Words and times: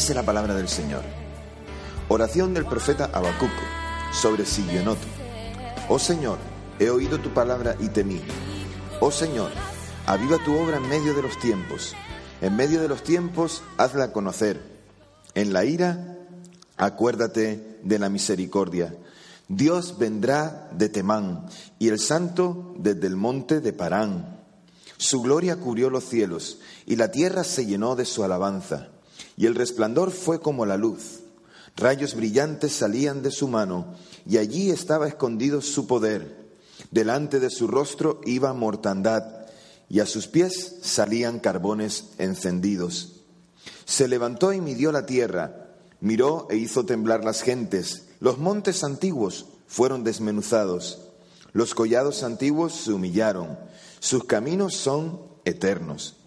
Dice 0.00 0.14
la 0.14 0.22
palabra 0.22 0.54
del 0.54 0.66
Señor. 0.66 1.02
Oración 2.08 2.54
del 2.54 2.64
profeta 2.64 3.10
Habacuc 3.12 3.50
sobre 4.14 4.46
Sillonoto. 4.46 5.06
Oh 5.90 5.98
Señor, 5.98 6.38
he 6.78 6.88
oído 6.88 7.18
tu 7.18 7.34
palabra 7.34 7.76
y 7.78 7.88
temí. 7.88 8.22
Oh 9.00 9.10
Señor, 9.10 9.50
aviva 10.06 10.42
tu 10.42 10.56
obra 10.56 10.78
en 10.78 10.88
medio 10.88 11.12
de 11.12 11.20
los 11.20 11.38
tiempos. 11.38 11.94
En 12.40 12.56
medio 12.56 12.80
de 12.80 12.88
los 12.88 13.02
tiempos, 13.02 13.62
hazla 13.76 14.10
conocer. 14.10 14.62
En 15.34 15.52
la 15.52 15.66
ira, 15.66 16.16
acuérdate 16.78 17.78
de 17.82 17.98
la 17.98 18.08
misericordia. 18.08 18.96
Dios 19.48 19.98
vendrá 19.98 20.70
de 20.72 20.88
Temán 20.88 21.44
y 21.78 21.88
el 21.88 21.98
santo 21.98 22.74
desde 22.78 23.06
el 23.06 23.16
monte 23.16 23.60
de 23.60 23.74
Parán. 23.74 24.40
Su 24.96 25.20
gloria 25.20 25.56
cubrió 25.56 25.90
los 25.90 26.04
cielos 26.04 26.58
y 26.86 26.96
la 26.96 27.10
tierra 27.10 27.44
se 27.44 27.66
llenó 27.66 27.96
de 27.96 28.06
su 28.06 28.24
alabanza. 28.24 28.88
Y 29.40 29.46
el 29.46 29.54
resplandor 29.54 30.10
fue 30.10 30.42
como 30.42 30.66
la 30.66 30.76
luz. 30.76 31.20
Rayos 31.74 32.14
brillantes 32.14 32.72
salían 32.72 33.22
de 33.22 33.30
su 33.30 33.48
mano 33.48 33.94
y 34.28 34.36
allí 34.36 34.70
estaba 34.70 35.08
escondido 35.08 35.62
su 35.62 35.86
poder. 35.86 36.50
Delante 36.90 37.40
de 37.40 37.48
su 37.48 37.66
rostro 37.66 38.20
iba 38.26 38.52
mortandad 38.52 39.24
y 39.88 40.00
a 40.00 40.04
sus 40.04 40.26
pies 40.26 40.76
salían 40.82 41.40
carbones 41.40 42.10
encendidos. 42.18 43.22
Se 43.86 44.08
levantó 44.08 44.52
y 44.52 44.60
midió 44.60 44.92
la 44.92 45.06
tierra, 45.06 45.70
miró 46.00 46.46
e 46.50 46.56
hizo 46.58 46.84
temblar 46.84 47.24
las 47.24 47.40
gentes 47.40 48.08
los 48.20 48.36
montes 48.36 48.84
antiguos 48.84 49.46
fueron 49.66 50.04
desmenuzados, 50.04 50.98
los 51.54 51.74
collados 51.74 52.22
antiguos 52.22 52.74
se 52.74 52.92
humillaron, 52.92 53.58
sus 54.00 54.24
caminos 54.24 54.74
son 54.74 55.22
eternos. 55.46 56.19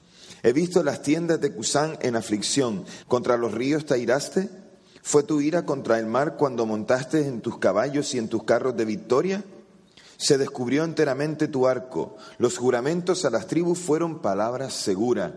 He 0.44 0.52
visto 0.52 0.83
las 0.83 1.02
tiendas 1.02 1.39
de 1.39 1.53
Cusán 1.53 1.97
en 2.02 2.17
aflicción, 2.17 2.83
contra 3.08 3.38
los 3.38 3.53
ríos 3.53 3.86
te 3.86 3.97
iraste. 3.97 4.49
¿Fue 5.02 5.23
tu 5.23 5.39
ira 5.39 5.66
contra 5.66 5.97
el 5.99 6.05
mar 6.05 6.36
cuando 6.38 6.66
montaste 6.66 7.25
en 7.27 7.39
tus 7.39 7.58
caballos 7.58 8.13
y 8.13 8.17
en 8.17 8.27
tus 8.27 8.44
carros 8.44 8.75
de 8.75 8.83
victoria? 8.83 9.44
Se 10.17 10.38
descubrió 10.38 10.83
enteramente 10.83 11.47
tu 11.47 11.67
arco, 11.67 12.17
los 12.38 12.58
juramentos 12.58 13.23
a 13.23 13.30
las 13.30 13.47
tribus 13.47 13.80
fueron 13.80 14.21
palabras 14.21 14.73
seguras. 14.73 15.31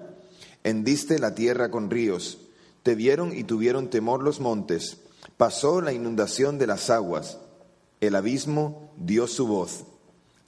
Hendiste 0.65 1.21
la 1.21 1.35
tierra 1.37 1.71
con 1.71 1.89
ríos, 1.89 2.39
te 2.83 2.97
vieron 2.97 3.37
y 3.37 3.45
tuvieron 3.45 3.91
temor 3.91 4.23
los 4.23 4.41
montes. 4.41 4.99
Pasó 5.37 5.81
la 5.81 5.93
inundación 5.93 6.59
de 6.59 6.67
las 6.67 6.91
aguas, 6.91 7.39
el 8.01 8.17
abismo 8.17 8.93
dio 8.97 9.29
su 9.29 9.47
voz, 9.47 9.85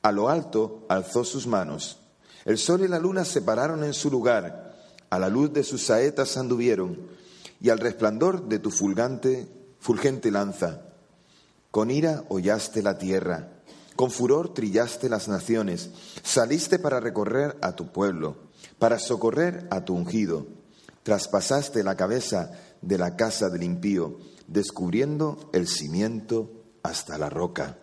a 0.03 0.11
lo 0.11 0.29
alto 0.29 0.85
alzó 0.89 1.25
sus 1.25 1.47
manos. 1.47 2.01
El 2.49 2.57
sol 2.57 2.81
y 2.81 2.89
la 2.89 2.99
luna 2.99 3.27
se 3.27 3.43
pararon 3.43 3.85
en 3.85 3.93
su 3.93 4.11
lugar, 4.11 4.75
a 5.11 5.19
la 5.19 5.29
luz 5.29 5.53
de 5.53 5.63
sus 5.63 5.83
saetas 5.83 6.39
anduvieron, 6.39 6.99
y 7.61 7.69
al 7.69 7.79
resplandor 7.79 8.49
de 8.49 8.59
tu 8.59 8.71
fulgante, 8.71 9.47
fulgente 9.81 10.31
lanza. 10.31 10.81
Con 11.71 11.91
ira 11.91 12.25
hollaste 12.31 12.83
la 12.83 12.97
tierra, 12.97 13.51
con 13.97 14.11
furor 14.11 14.55
trillaste 14.55 15.11
las 15.11 15.29
naciones, 15.29 15.91
saliste 16.23 16.79
para 16.79 17.01
recorrer 17.01 17.55
a 17.61 17.77
tu 17.77 17.93
pueblo, 17.93 18.37
para 18.79 18.99
socorrer 18.99 19.69
a 19.71 19.85
tu 19.85 19.95
ungido. 19.95 20.47
Traspasaste 21.03 21.85
la 21.85 21.97
cabeza 21.97 22.53
de 22.81 22.97
la 22.97 23.15
casa 23.15 23.51
del 23.51 23.63
impío 23.63 24.17
descubriendo 24.47 25.51
el 25.53 25.69
cimiento 25.69 26.51
hasta 26.83 27.19
la 27.19 27.29
roca. 27.29 27.77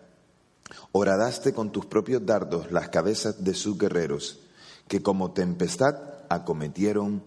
Horadaste 0.90 1.52
con 1.52 1.70
tus 1.70 1.86
propios 1.86 2.26
dardos 2.26 2.72
las 2.72 2.88
cabezas 2.88 3.44
de 3.44 3.54
sus 3.54 3.78
guerreros, 3.78 4.40
que 4.88 5.02
como 5.02 5.32
tempestad 5.32 5.96
acometieron 6.28 7.22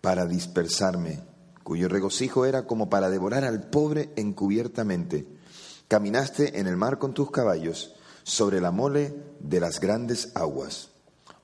para 0.00 0.26
dispersarme, 0.26 1.20
cuyo 1.62 1.88
regocijo 1.88 2.46
era 2.46 2.66
como 2.66 2.88
para 2.90 3.10
devorar 3.10 3.44
al 3.44 3.68
pobre 3.68 4.10
encubiertamente. 4.16 5.26
Caminaste 5.88 6.58
en 6.58 6.66
el 6.66 6.76
mar 6.76 6.98
con 6.98 7.14
tus 7.14 7.30
caballos, 7.30 7.94
sobre 8.22 8.60
la 8.60 8.72
mole 8.72 9.14
de 9.40 9.60
las 9.60 9.78
grandes 9.78 10.32
aguas. 10.34 10.90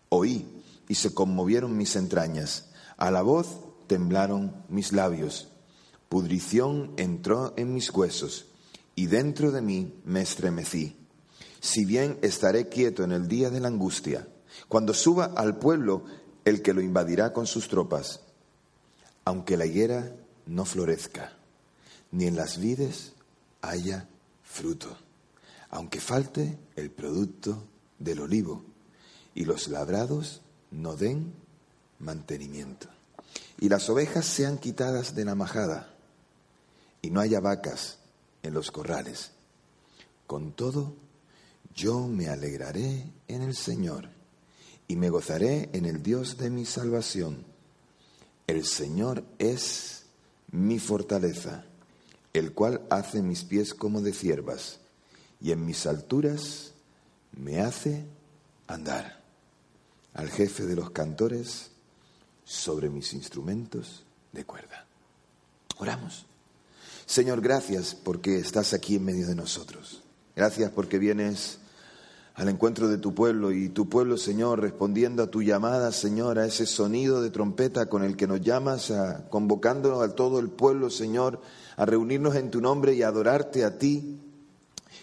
Oí 0.09 0.63
y 0.89 0.97
se 0.97 1.15
conmovieron 1.15 1.77
mis 1.77 1.97
entrañas, 1.97 2.71
a 2.97 3.11
la 3.11 3.23
voz 3.23 3.61
temblaron 3.87 4.65
mis 4.69 4.93
labios 4.93 5.53
Pudrición 6.13 6.93
entró 6.99 7.55
en 7.57 7.73
mis 7.73 7.89
huesos 7.89 8.45
y 8.95 9.07
dentro 9.07 9.51
de 9.51 9.63
mí 9.63 9.95
me 10.05 10.21
estremecí. 10.21 10.95
Si 11.59 11.87
bien 11.87 12.19
estaré 12.21 12.69
quieto 12.69 13.03
en 13.03 13.13
el 13.13 13.29
día 13.29 13.49
de 13.49 13.61
la 13.61 13.69
angustia, 13.69 14.29
cuando 14.69 14.95
suba 14.95 15.33
al 15.37 15.59
pueblo 15.59 16.05
el 16.45 16.63
que 16.63 16.73
lo 16.73 16.81
invadirá 16.81 17.33
con 17.33 17.47
sus 17.47 17.69
tropas, 17.69 18.21
aunque 19.25 19.57
la 19.57 19.67
higuera 19.67 20.13
no 20.47 20.65
florezca, 20.65 21.33
ni 22.11 22.27
en 22.27 22.37
las 22.37 22.59
vides 22.59 23.13
haya 23.61 24.09
fruto, 24.43 24.97
aunque 25.71 26.01
falte 26.01 26.59
el 26.77 26.91
producto 26.91 27.65
del 27.99 28.21
olivo 28.21 28.65
y 29.35 29.45
los 29.45 29.69
labrados 29.69 30.43
no 30.71 30.97
den 30.97 31.33
mantenimiento, 31.99 32.89
y 33.61 33.69
las 33.69 33.89
ovejas 33.89 34.27
sean 34.27 34.59
quitadas 34.59 35.15
de 35.15 35.25
la 35.25 35.35
majada 35.35 35.95
y 37.01 37.11
no 37.11 37.21
haya 37.21 37.41
vacas 37.41 37.99
en 38.43 38.55
los 38.55 38.71
corrales. 38.71 39.33
Con 40.27 40.53
todo, 40.53 40.95
yo 41.75 42.07
me 42.07 42.29
alegraré 42.29 43.13
en 43.29 43.43
el 43.43 43.55
Señor 43.55 44.09
y 44.93 44.97
me 44.97 45.09
gozaré 45.09 45.71
en 45.73 45.87
el 45.87 46.03
Dios 46.03 46.37
de 46.37 46.51
mi 46.51 46.67
salvación. 46.67 47.47
El 48.47 48.67
Señor 48.67 49.25
es 49.39 50.03
mi 50.51 50.79
fortaleza, 50.79 51.65
el 52.35 52.53
cual 52.53 52.83
hace 52.91 53.23
mis 53.23 53.43
pies 53.43 53.73
como 53.73 54.03
de 54.03 54.13
ciervas 54.13 54.81
y 55.41 55.53
en 55.53 55.65
mis 55.65 55.87
alturas 55.87 56.75
me 57.35 57.61
hace 57.61 58.05
andar. 58.67 59.23
Al 60.13 60.29
jefe 60.29 60.67
de 60.67 60.77
los 60.77 60.91
cantores 60.91 61.71
sobre 62.45 62.91
mis 62.91 63.15
instrumentos 63.15 64.05
de 64.33 64.45
cuerda. 64.45 64.85
Oramos. 65.79 66.27
Señor, 67.07 67.41
gracias 67.41 67.95
porque 67.95 68.37
estás 68.37 68.75
aquí 68.75 68.97
en 68.97 69.07
medio 69.07 69.27
de 69.27 69.37
nosotros. 69.37 70.03
Gracias 70.37 70.71
porque 70.71 70.99
vienes 70.99 71.61
al 72.35 72.49
encuentro 72.49 72.89
de 72.89 72.99
tu 72.99 73.15
pueblo 73.15 73.53
y 73.53 73.69
tu 73.69 73.89
pueblo, 73.89 74.17
Señor, 74.17 74.61
respondiendo 74.61 75.23
a 75.23 75.27
tu 75.31 75.43
llamada, 75.43 75.93
Señor, 75.93 76.39
a 76.39 76.47
ese 76.47 76.65
sonido 76.65 77.21
de 77.21 77.31
trompeta 77.31 77.87
con 77.87 78.05
el 78.05 78.17
que 78.17 78.27
nos 78.27 78.41
llamas, 78.41 78.91
a, 78.91 79.29
convocando 79.29 80.01
a 80.01 80.15
todo 80.15 80.39
el 80.39 80.49
pueblo, 80.49 80.89
Señor, 80.89 81.41
a 81.77 81.85
reunirnos 81.85 82.35
en 82.37 82.51
tu 82.51 82.61
nombre 82.61 82.95
y 82.95 83.03
a 83.03 83.09
adorarte 83.09 83.65
a 83.65 83.79
ti 83.79 84.19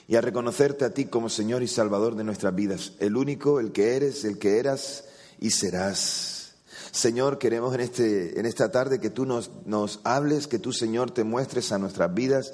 y 0.08 0.16
a 0.16 0.22
reconocerte 0.22 0.86
a 0.86 0.94
ti 0.94 1.06
como 1.06 1.30
Señor 1.30 1.62
y 1.62 1.68
Salvador 1.68 2.16
de 2.16 2.24
nuestras 2.24 2.56
vidas, 2.56 2.94
el 3.00 3.16
único, 3.16 3.60
el 3.60 3.72
que 3.72 3.96
eres, 3.96 4.26
el 4.26 4.40
que 4.40 4.58
eras 4.58 5.06
y 5.40 5.52
serás. 5.52 6.56
Señor, 6.92 7.38
queremos 7.38 7.76
en, 7.76 7.82
este, 7.82 8.40
en 8.40 8.48
esta 8.48 8.72
tarde 8.72 9.00
que 9.00 9.12
tú 9.12 9.28
nos, 9.28 9.52
nos 9.68 10.00
hables, 10.04 10.48
que 10.48 10.58
tú, 10.58 10.74
Señor, 10.74 11.12
te 11.12 11.24
muestres 11.24 11.72
a 11.72 11.78
nuestras 11.78 12.12
vidas 12.12 12.54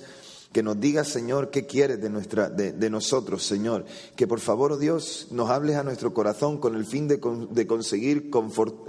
que 0.55 0.63
nos 0.63 0.79
digas, 0.79 1.09
Señor, 1.09 1.49
qué 1.49 1.65
quieres 1.65 2.01
de, 2.01 2.09
nuestra, 2.09 2.47
de, 2.47 2.89
nosotros, 2.89 3.45
Señor. 3.45 3.83
Que 4.15 4.25
por 4.25 4.39
favor, 4.39 4.71
oh 4.71 4.77
Dios, 4.77 5.27
nos 5.31 5.49
hables 5.49 5.75
a 5.75 5.83
nuestro 5.83 6.13
corazón 6.13 6.59
con 6.59 6.77
el 6.77 6.85
fin 6.85 7.09
de, 7.09 7.19
de 7.51 7.67
conseguir 7.67 8.31
eh, 8.33 8.39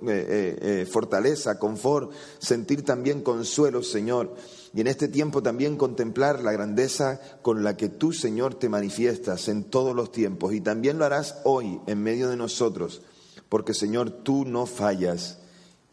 eh, 0.06 0.58
eh, 0.62 0.86
fortaleza, 0.88 1.58
confort, 1.58 2.12
sentir 2.38 2.84
también 2.84 3.20
consuelo, 3.20 3.82
Señor. 3.82 4.36
Y 4.74 4.80
en 4.80 4.86
este 4.86 5.08
tiempo 5.08 5.42
también 5.42 5.76
contemplar 5.76 6.40
la 6.40 6.52
grandeza 6.52 7.20
con 7.42 7.64
la 7.64 7.76
que 7.76 7.88
tú, 7.88 8.12
Señor, 8.12 8.54
te 8.54 8.68
manifiestas 8.68 9.48
en 9.48 9.64
todos 9.64 9.92
los 9.92 10.12
tiempos. 10.12 10.54
Y 10.54 10.60
también 10.60 11.00
lo 11.00 11.04
harás 11.04 11.40
hoy 11.42 11.80
en 11.88 12.00
medio 12.00 12.28
de 12.28 12.36
nosotros 12.36 13.02
porque 13.48 13.74
Señor, 13.74 14.12
tú 14.12 14.44
no 14.44 14.66
fallas, 14.66 15.38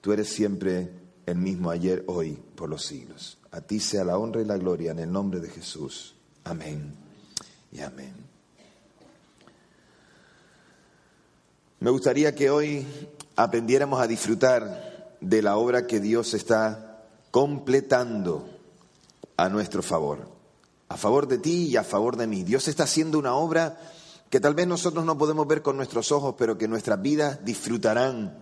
tú 0.01 0.11
eres 0.11 0.29
siempre 0.29 0.91
el 1.25 1.37
mismo 1.37 1.71
ayer, 1.71 2.03
hoy, 2.05 2.37
por 2.55 2.69
los 2.69 2.85
siglos. 2.85 3.39
A 3.53 3.61
ti 3.61 3.79
sea 3.79 4.03
la 4.03 4.17
honra 4.17 4.41
y 4.41 4.45
la 4.45 4.57
gloria 4.57 4.91
en 4.91 5.00
el 5.00 5.11
nombre 5.11 5.39
de 5.39 5.47
Jesús. 5.47 6.15
Amén 6.44 6.95
y 7.71 7.81
amén. 7.81 8.13
Me 11.79 11.91
gustaría 11.91 12.33
que 12.33 12.50
hoy 12.50 12.83
aprendiéramos 13.35 14.01
a 14.01 14.07
disfrutar 14.07 15.15
de 15.21 15.41
la 15.44 15.57
obra 15.57 15.85
que 15.85 16.00
Dios 16.00 16.33
está 16.33 17.03
completando 17.29 18.50
a 19.38 19.50
nuestro 19.50 19.83
favor, 19.83 20.27
a 20.89 20.97
favor 20.97 21.27
de 21.27 21.38
ti 21.38 21.67
y 21.67 21.77
a 21.77 21.83
favor 21.83 22.17
de 22.17 22.25
mí. 22.25 22.44
Dios 22.44 22.67
está 22.67 22.85
haciendo 22.85 23.19
una 23.19 23.35
obra 23.35 23.79
que 24.31 24.39
tal 24.39 24.55
vez 24.55 24.65
nosotros 24.65 25.05
no 25.05 25.15
podemos 25.15 25.45
ver 25.45 25.61
con 25.61 25.77
nuestros 25.77 26.11
ojos, 26.11 26.33
pero 26.39 26.57
que 26.57 26.67
nuestras 26.67 27.00
vidas 27.03 27.45
disfrutarán. 27.45 28.35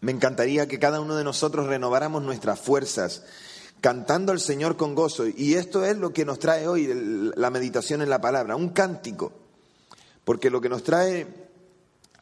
Me 0.00 0.12
encantaría 0.12 0.66
que 0.66 0.78
cada 0.78 0.98
uno 1.02 1.14
de 1.14 1.24
nosotros 1.24 1.66
renováramos 1.66 2.22
nuestras 2.22 2.58
fuerzas, 2.58 3.22
cantando 3.80 4.32
al 4.32 4.40
Señor 4.40 4.76
con 4.76 4.94
gozo. 4.94 5.26
Y 5.26 5.54
esto 5.54 5.84
es 5.84 5.96
lo 5.96 6.12
que 6.12 6.24
nos 6.24 6.38
trae 6.38 6.68
hoy 6.68 7.32
la 7.34 7.50
meditación 7.50 8.02
en 8.02 8.10
la 8.10 8.20
palabra, 8.20 8.56
un 8.56 8.70
cántico. 8.70 9.32
Porque 10.24 10.50
lo 10.50 10.60
que 10.60 10.68
nos 10.68 10.82
trae 10.82 11.26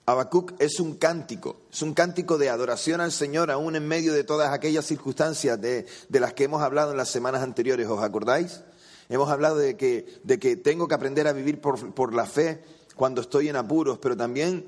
Habacuc 0.08 0.54
es 0.58 0.80
un 0.80 0.94
cántico, 0.94 1.56
es 1.70 1.82
un 1.82 1.92
cántico 1.92 2.38
de 2.38 2.48
adoración 2.48 3.02
al 3.02 3.12
Señor 3.12 3.50
aún 3.50 3.76
en 3.76 3.86
medio 3.86 4.14
de 4.14 4.24
todas 4.24 4.54
aquellas 4.54 4.86
circunstancias 4.86 5.60
de, 5.60 5.86
las 6.08 6.32
que 6.32 6.44
hemos 6.44 6.62
hablado 6.62 6.92
en 6.92 6.96
las 6.96 7.10
semanas 7.10 7.42
anteriores, 7.42 7.86
¿os 7.88 8.02
acordáis? 8.02 8.62
Hemos 9.10 9.30
hablado 9.30 9.56
de 9.56 9.76
que, 9.76 10.20
de 10.24 10.38
que 10.38 10.56
tengo 10.56 10.88
que 10.88 10.94
aprender 10.94 11.28
a 11.28 11.34
vivir 11.34 11.60
por, 11.60 12.14
la 12.14 12.24
fe 12.24 12.62
cuando 12.96 13.20
estoy 13.20 13.50
en 13.50 13.56
apuros, 13.56 13.98
pero 13.98 14.16
también 14.16 14.66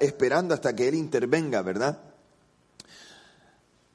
esperando 0.00 0.52
hasta 0.52 0.74
que 0.74 0.88
Él 0.88 0.96
intervenga, 0.96 1.62
¿verdad? 1.62 2.00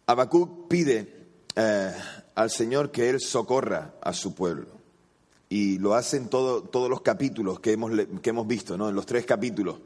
Habacuc 0.05 0.69
pide 0.69 1.20
eh, 1.55 1.93
al 2.35 2.49
Señor 2.49 2.91
que 2.91 3.09
Él 3.09 3.19
socorra 3.19 3.93
a 4.01 4.13
su 4.13 4.33
pueblo. 4.33 4.67
Y 5.49 5.79
lo 5.79 5.95
hace 5.95 6.17
en 6.17 6.29
todos 6.29 6.89
los 6.89 7.01
capítulos 7.01 7.59
que 7.59 7.73
hemos, 7.73 7.91
que 8.21 8.29
hemos 8.29 8.47
visto, 8.47 8.77
¿no? 8.77 8.87
En 8.87 8.95
los 8.95 9.05
tres 9.05 9.25
capítulos. 9.25 9.79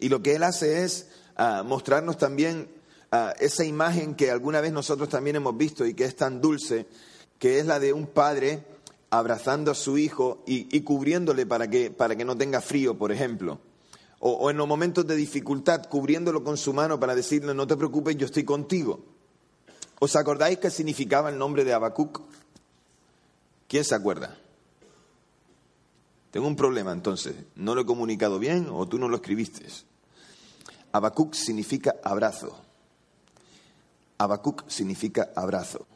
Y 0.00 0.08
lo 0.08 0.20
que 0.20 0.34
Él 0.34 0.42
hace 0.42 0.82
es 0.82 1.08
ah, 1.36 1.62
mostrarnos 1.64 2.18
también 2.18 2.68
ah, 3.12 3.34
esa 3.38 3.64
imagen 3.64 4.16
que 4.16 4.32
alguna 4.32 4.60
vez 4.60 4.72
nosotros 4.72 5.08
también 5.08 5.36
hemos 5.36 5.56
visto 5.56 5.86
y 5.86 5.94
que 5.94 6.04
es 6.04 6.16
tan 6.16 6.40
dulce, 6.40 6.86
que 7.38 7.60
es 7.60 7.66
la 7.66 7.78
de 7.78 7.92
un 7.92 8.08
padre 8.08 8.64
abrazando 9.10 9.70
a 9.70 9.74
su 9.74 9.96
hijo 9.96 10.42
y, 10.44 10.80
cubriéndole 10.80 11.46
para 11.46 11.70
que, 11.70 11.90
para 11.90 12.16
que 12.16 12.24
no 12.24 12.36
tenga 12.36 12.60
frío, 12.60 12.98
por 12.98 13.12
ejemplo. 13.12 13.60
O, 14.18 14.32
o, 14.32 14.50
en 14.50 14.56
los 14.56 14.66
momentos 14.66 15.06
de 15.06 15.14
dificultad, 15.14 15.86
cubriéndolo 15.88 16.42
con 16.42 16.56
su 16.56 16.72
mano 16.72 16.98
para 16.98 17.14
decirle, 17.14 17.54
no 17.54 17.66
te 17.66 17.76
preocupes, 17.76 18.16
yo 18.16 18.26
estoy 18.26 18.44
contigo. 18.44 19.00
¿Os 20.00 20.14
acordáis 20.16 20.58
qué 20.58 20.70
significaba 20.70 21.28
el 21.28 21.38
nombre 21.38 21.64
de 21.64 21.72
Habacuc? 21.72 22.20
¿Quién 23.66 23.84
se 23.84 23.94
acuerda? 23.94 24.36
Tengo 26.30 26.46
un 26.46 26.56
problema 26.56 26.92
entonces. 26.92 27.34
¿No 27.56 27.74
lo 27.74 27.82
he 27.82 27.86
comunicado 27.86 28.38
bien 28.38 28.68
o 28.70 28.86
tú 28.86 28.98
no 28.98 29.08
lo 29.08 29.16
escribiste? 29.16 29.66
Habacuc 30.92 31.34
significa 31.34 31.96
abrazo. 32.02 32.56
Habacuc 34.18 34.68
significa 34.68 35.30
abrazo. 35.34 35.86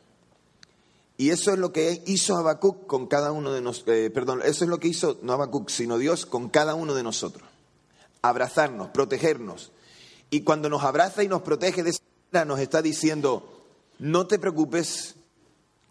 Y 1.17 1.31
eso 1.31 1.53
es 1.53 1.59
lo 1.59 1.73
que 1.73 2.03
hizo 2.07 2.37
Habacuc 2.37 2.87
con 2.87 3.07
cada 3.07 3.33
uno 3.33 3.53
de 3.53 3.61
nosotros. 3.61 3.97
Eh, 3.97 4.11
perdón, 4.11 4.41
eso 4.45 4.65
es 4.65 4.71
lo 4.71 4.81
que 4.81 4.89
hizo 4.89 5.19
no 5.23 5.33
Habacuc, 5.33 5.69
sino 5.69 5.99
Dios 5.99 6.27
con 6.27 6.49
cada 6.49 6.75
uno 6.75 6.95
de 6.95 7.03
nosotros. 7.03 7.49
Abrazarnos, 8.23 8.89
protegernos. 8.89 9.71
Y 10.31 10.43
cuando 10.43 10.69
nos 10.69 10.83
abraza 10.83 11.23
y 11.23 11.29
nos 11.29 11.43
protege 11.43 11.83
de 11.83 11.91
esa 11.91 12.03
manera, 12.33 12.47
nos 12.47 12.61
está 12.61 12.81
diciendo, 12.81 13.62
no 14.03 14.27
te 14.27 14.41
preocupes, 14.41 15.15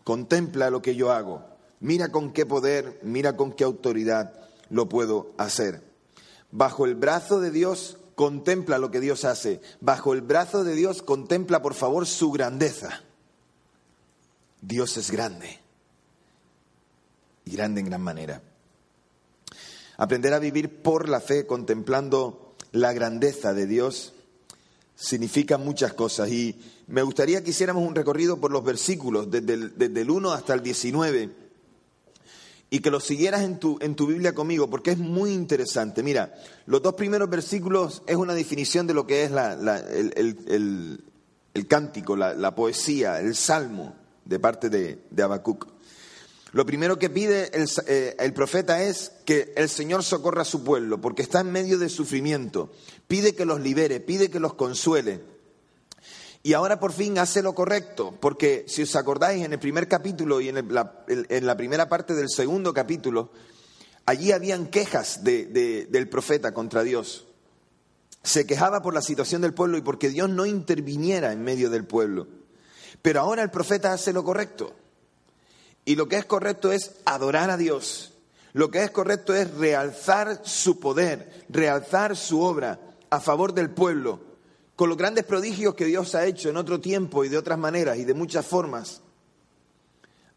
contempla 0.04 0.70
lo 0.70 0.82
que 0.82 0.96
yo 0.98 1.14
hago, 1.14 1.46
mira 1.80 2.12
con 2.12 2.34
qué 2.34 2.46
poder, 2.46 3.00
mira 3.04 3.38
con 3.38 3.54
qué 3.54 3.64
autoridad 3.64 4.34
lo 4.70 4.90
puedo 4.90 5.32
hacer. 5.38 5.82
Bajo 6.52 6.86
el 6.86 6.96
brazo 6.96 7.40
de 7.40 7.52
Dios 7.52 7.98
contempla 8.16 8.80
lo 8.80 8.92
que 8.92 9.00
Dios 9.00 9.24
hace, 9.24 9.62
bajo 9.80 10.12
el 10.14 10.20
brazo 10.20 10.66
de 10.66 10.76
Dios 10.76 11.02
contempla 11.04 11.62
por 11.62 11.74
favor 11.74 12.06
su 12.06 12.34
grandeza. 12.34 13.02
Dios 14.60 14.98
es 14.98 15.10
grande 15.10 15.60
y 17.46 17.52
grande 17.52 17.80
en 17.80 17.88
gran 17.88 18.02
manera. 18.02 18.42
Aprender 19.96 20.34
a 20.34 20.40
vivir 20.40 20.82
por 20.82 21.08
la 21.08 21.22
fe 21.22 21.48
contemplando 21.48 22.56
la 22.74 22.92
grandeza 22.92 23.54
de 23.54 23.68
Dios 23.68 24.14
significa 25.02 25.58
muchas 25.58 25.94
cosas 25.94 26.30
y 26.30 26.56
me 26.88 27.02
gustaría 27.02 27.44
que 27.44 27.50
hiciéramos 27.50 27.88
un 27.88 27.96
recorrido 27.96 28.40
por 28.40 28.52
los 28.52 28.64
versículos 28.64 29.32
desde 29.32 29.54
el, 30.02 30.10
1 30.10 30.32
hasta 30.32 30.54
el 30.54 30.62
19 30.62 31.30
y 32.70 32.80
que 32.80 32.92
los 32.92 33.04
siguieras 33.04 33.42
en 33.42 33.60
tu, 33.60 33.80
en 33.82 33.96
tu 33.96 34.06
Biblia 34.06 34.36
conmigo 34.36 34.70
porque 34.70 34.92
es 34.92 35.00
muy 35.00 35.32
interesante. 35.32 36.04
Mira, 36.04 36.36
los 36.68 36.84
dos 36.84 36.94
primeros 36.94 37.30
versículos 37.30 38.04
es 38.06 38.16
una 38.16 38.36
definición 38.36 38.86
de 38.86 38.94
lo 38.94 39.08
que 39.08 39.24
es 39.24 39.32
el, 39.32 41.04
cántico, 41.68 42.16
la, 42.16 42.56
poesía, 42.56 43.20
el 43.20 43.36
salmo 43.36 43.96
de 44.24 44.40
parte 44.40 44.70
de, 44.70 45.00
de 45.10 45.24
Habacuc. 45.24 45.68
Lo 46.54 46.66
primero 46.66 47.00
que 47.00 47.10
pide 47.10 47.50
el, 47.54 47.70
eh, 47.88 48.16
el, 48.20 48.34
profeta 48.34 48.84
es 48.84 49.14
que 49.26 49.54
el 49.56 49.70
Señor 49.70 50.04
socorra 50.04 50.42
a 50.42 50.46
su 50.46 50.64
pueblo, 50.64 51.00
porque 51.00 51.22
está 51.22 51.40
en 51.40 51.52
medio 51.52 51.80
de 51.80 51.88
sufrimiento. 51.88 52.72
Pide 53.08 53.36
que 53.36 53.46
los 53.46 53.62
libere, 53.62 54.02
pide 54.02 54.30
que 54.30 54.40
los 54.42 54.56
consuele. 54.56 55.22
Y 56.44 56.54
ahora 56.54 56.80
por 56.80 56.92
fin 56.92 57.20
hace 57.20 57.42
lo 57.42 57.54
correcto, 57.54 58.18
porque 58.20 58.66
si 58.68 58.82
os 58.82 58.96
acordáis 58.96 59.46
en 59.46 59.54
el 59.54 59.60
primer 59.60 59.88
capítulo 59.88 60.42
y 60.42 60.50
en, 60.50 60.74
la, 60.74 61.58
primera 61.58 61.88
parte 61.88 62.16
del 62.16 62.30
segundo 62.30 62.74
capítulo, 62.74 63.32
allí 64.06 64.32
habían 64.32 64.68
quejas 64.68 65.24
del 65.24 66.10
profeta 66.10 66.54
contra 66.54 66.84
Dios. 66.84 67.28
Se 68.24 68.46
quejaba 68.48 68.82
por 68.82 68.94
la 68.94 69.02
situación 69.02 69.42
del 69.42 69.54
pueblo 69.54 69.78
y 69.78 69.82
porque 69.82 70.10
Dios 70.10 70.30
no 70.30 70.46
interviniera 70.46 71.32
en 71.32 71.44
medio 71.44 71.70
del 71.70 71.86
pueblo. 71.86 72.28
Pero 73.04 73.22
ahora 73.22 73.44
el 73.44 73.52
profeta 73.52 73.94
hace 73.94 74.12
lo 74.12 74.24
correcto. 74.24 74.76
Y 75.86 75.96
lo 75.96 76.08
que 76.08 76.18
es 76.18 76.26
correcto 76.26 76.72
es 76.72 76.96
adorar 77.06 77.50
a 77.50 77.58
Dios. 77.58 78.14
Lo 78.54 78.70
que 78.70 78.84
es 78.84 78.92
correcto 78.92 79.34
es 79.34 79.54
realzar 79.56 80.42
su 80.44 80.80
poder, 80.80 81.46
realzar 81.50 82.16
su 82.16 82.42
obra 82.42 82.80
a 83.10 83.20
favor 83.20 83.54
del 83.54 83.70
pueblo, 83.70 84.20
con 84.76 84.90
los 84.90 84.98
grandes 84.98 85.26
prodigios 85.26 85.76
que 85.76 85.86
Dios 85.86 86.16
ha 86.16 86.26
hecho 86.26 86.50
en 86.50 86.58
otro 86.58 86.80
tiempo 86.80 87.24
y 87.24 87.30
de 87.30 87.38
otras 87.38 87.58
maneras 87.58 87.98
y 87.98 88.06
de 88.06 88.14
muchas 88.14 88.46
formas. 88.46 89.02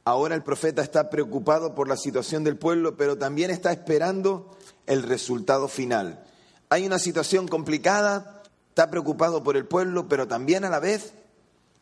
Ahora 0.04 0.34
el 0.34 0.42
profeta 0.42 0.82
está 0.82 1.08
preocupado 1.08 1.74
por 1.74 1.88
la 1.88 1.96
situación 1.96 2.44
del 2.44 2.58
pueblo, 2.58 2.96
pero 2.96 3.16
también 3.16 3.50
está 3.50 3.72
esperando 3.72 4.54
el 4.86 5.02
resultado 5.02 5.66
final. 5.66 6.22
Hay 6.68 6.86
una 6.86 6.98
situación 6.98 7.48
complicada, 7.48 8.42
está 8.68 8.90
preocupado 8.90 9.42
por 9.42 9.56
el 9.56 9.66
pueblo, 9.66 10.06
pero 10.08 10.28
también 10.28 10.64
a 10.64 10.70
la 10.70 10.78
vez 10.78 11.14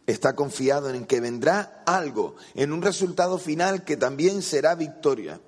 está 0.06 0.34
confiado 0.34 0.90
en 0.90 1.04
que 1.06 1.20
vendrá 1.20 1.82
algo, 1.86 2.36
en 2.54 2.72
un 2.72 2.82
resultado 2.82 3.38
final 3.38 3.84
que 3.84 3.96
también 3.96 4.42
será 4.42 4.74
victoria, 4.74 5.40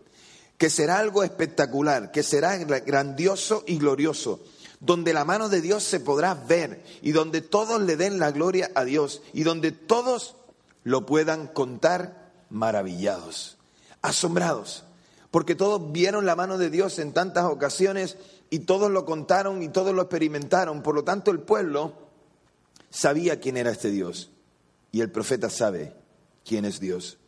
que 0.58 0.70
será 0.70 0.98
algo 0.98 1.24
espectacular, 1.24 2.12
que 2.12 2.22
será 2.22 2.56
grandioso 2.56 3.64
y 3.66 3.78
glorioso, 3.78 4.40
donde 4.80 5.12
la 5.12 5.24
mano 5.24 5.48
de 5.48 5.60
Dios 5.60 5.82
se 5.82 6.00
podrá 6.00 6.34
ver 6.34 6.84
y 7.02 7.12
donde 7.12 7.40
todos 7.40 7.80
le 7.82 7.96
den 7.96 8.18
la 8.18 8.30
gloria 8.30 8.70
a 8.74 8.84
Dios 8.84 9.22
y 9.32 9.42
donde 9.42 9.72
todos 9.72 10.36
lo 10.84 11.06
puedan 11.06 11.48
contar 11.48 12.32
maravillados, 12.50 13.56
asombrados, 14.02 14.84
porque 15.30 15.55
todos 15.55 15.90
vieron 15.90 16.26
la 16.26 16.36
mano 16.36 16.58
de 16.58 16.70
Dios 16.70 16.98
en 16.98 17.12
tantas 17.12 17.44
ocasiones 17.44 18.17
y 18.50 18.60
todos 18.60 18.90
lo 18.90 19.05
contaron 19.05 19.62
y 19.62 19.69
todos 19.69 19.93
lo 19.94 20.02
experimentaron, 20.02 20.82
por 20.82 20.94
lo 20.94 21.02
tanto 21.02 21.32
el 21.32 21.40
pueblo 21.40 21.94
sabía 22.90 23.40
quién 23.40 23.56
era 23.56 23.72
este 23.72 23.90
Dios 23.90 24.31
y 24.94 25.01
el 25.01 25.10
profeta 25.10 25.51
sabe 25.51 25.93
quién 26.44 26.65
es 26.65 26.79
Dios. 26.79 27.19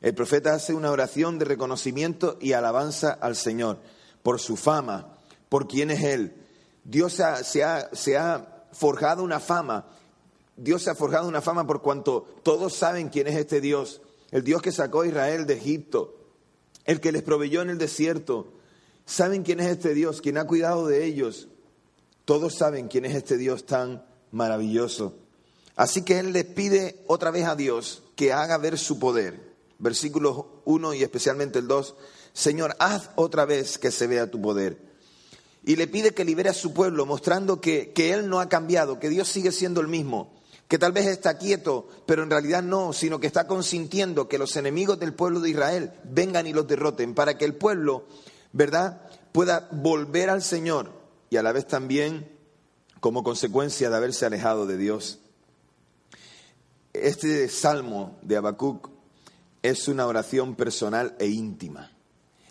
El 0.00 0.12
profeta 0.12 0.54
hace 0.54 0.74
una 0.74 0.90
oración 0.90 1.38
de 1.38 1.44
reconocimiento 1.44 2.36
y 2.40 2.52
alabanza 2.52 3.12
al 3.12 3.36
Señor 3.36 3.78
por 4.24 4.40
su 4.40 4.56
fama, 4.56 5.16
por 5.48 5.68
quién 5.68 5.92
es 5.92 6.02
Él. 6.02 6.34
Dios 6.82 7.12
se, 7.12 7.62
ha, 7.62 7.94
se 7.94 8.16
ha 8.18 8.66
forjado 8.72 9.22
una 9.22 9.38
fama, 9.38 9.86
Dios 10.56 10.82
se 10.82 10.90
ha 10.90 10.96
forjado 10.96 11.28
una 11.28 11.40
fama 11.40 11.64
por 11.64 11.80
cuanto 11.80 12.26
todos 12.42 12.74
saben 12.74 13.08
quién 13.08 13.28
es 13.28 13.36
este 13.36 13.60
Dios, 13.60 14.02
el 14.32 14.42
Dios 14.42 14.60
que 14.60 14.72
sacó 14.72 15.02
a 15.02 15.06
Israel 15.06 15.46
de 15.46 15.54
Egipto, 15.54 16.16
el 16.86 16.98
que 16.98 17.12
les 17.12 17.22
proveyó 17.22 17.62
en 17.62 17.70
el 17.70 17.78
desierto. 17.78 18.52
Saben 19.06 19.44
quién 19.44 19.60
es 19.60 19.68
este 19.68 19.94
Dios, 19.94 20.20
quien 20.20 20.38
ha 20.38 20.46
cuidado 20.48 20.88
de 20.88 21.04
ellos. 21.04 21.46
Todos 22.24 22.56
saben 22.56 22.88
quién 22.88 23.04
es 23.04 23.14
este 23.14 23.36
Dios 23.36 23.64
tan 23.64 24.04
maravilloso. 24.32 25.14
Así 25.80 26.02
que 26.02 26.18
él 26.18 26.34
le 26.34 26.44
pide 26.44 27.02
otra 27.06 27.30
vez 27.30 27.46
a 27.46 27.56
Dios 27.56 28.02
que 28.14 28.34
haga 28.34 28.58
ver 28.58 28.76
su 28.76 28.98
poder. 28.98 29.56
Versículos 29.78 30.44
1 30.66 30.92
y 30.92 31.02
especialmente 31.02 31.58
el 31.58 31.68
2. 31.68 31.94
Señor, 32.34 32.76
haz 32.78 33.08
otra 33.16 33.46
vez 33.46 33.78
que 33.78 33.90
se 33.90 34.06
vea 34.06 34.30
tu 34.30 34.42
poder. 34.42 34.76
Y 35.64 35.76
le 35.76 35.86
pide 35.86 36.12
que 36.12 36.26
libere 36.26 36.50
a 36.50 36.52
su 36.52 36.74
pueblo, 36.74 37.06
mostrando 37.06 37.62
que, 37.62 37.92
que 37.94 38.12
Él 38.12 38.28
no 38.28 38.40
ha 38.40 38.50
cambiado, 38.50 39.00
que 39.00 39.08
Dios 39.08 39.28
sigue 39.28 39.52
siendo 39.52 39.80
el 39.80 39.88
mismo, 39.88 40.34
que 40.68 40.78
tal 40.78 40.92
vez 40.92 41.06
está 41.06 41.38
quieto, 41.38 41.88
pero 42.04 42.24
en 42.24 42.28
realidad 42.28 42.62
no, 42.62 42.92
sino 42.92 43.18
que 43.18 43.26
está 43.26 43.46
consintiendo 43.46 44.28
que 44.28 44.36
los 44.36 44.56
enemigos 44.56 45.00
del 45.00 45.14
pueblo 45.14 45.40
de 45.40 45.48
Israel 45.48 45.92
vengan 46.04 46.46
y 46.46 46.52
los 46.52 46.68
derroten, 46.68 47.14
para 47.14 47.38
que 47.38 47.46
el 47.46 47.54
pueblo, 47.54 48.04
¿verdad?, 48.52 49.00
pueda 49.32 49.66
volver 49.72 50.28
al 50.28 50.42
Señor 50.42 50.92
y 51.30 51.38
a 51.38 51.42
la 51.42 51.52
vez 51.52 51.66
también 51.66 52.30
como 53.00 53.24
consecuencia 53.24 53.88
de 53.88 53.96
haberse 53.96 54.26
alejado 54.26 54.66
de 54.66 54.76
Dios. 54.76 55.20
Este 56.92 57.48
salmo 57.48 58.18
de 58.22 58.36
Habacuc 58.36 58.90
es 59.62 59.86
una 59.86 60.06
oración 60.06 60.56
personal 60.56 61.14
e 61.20 61.28
íntima. 61.28 61.92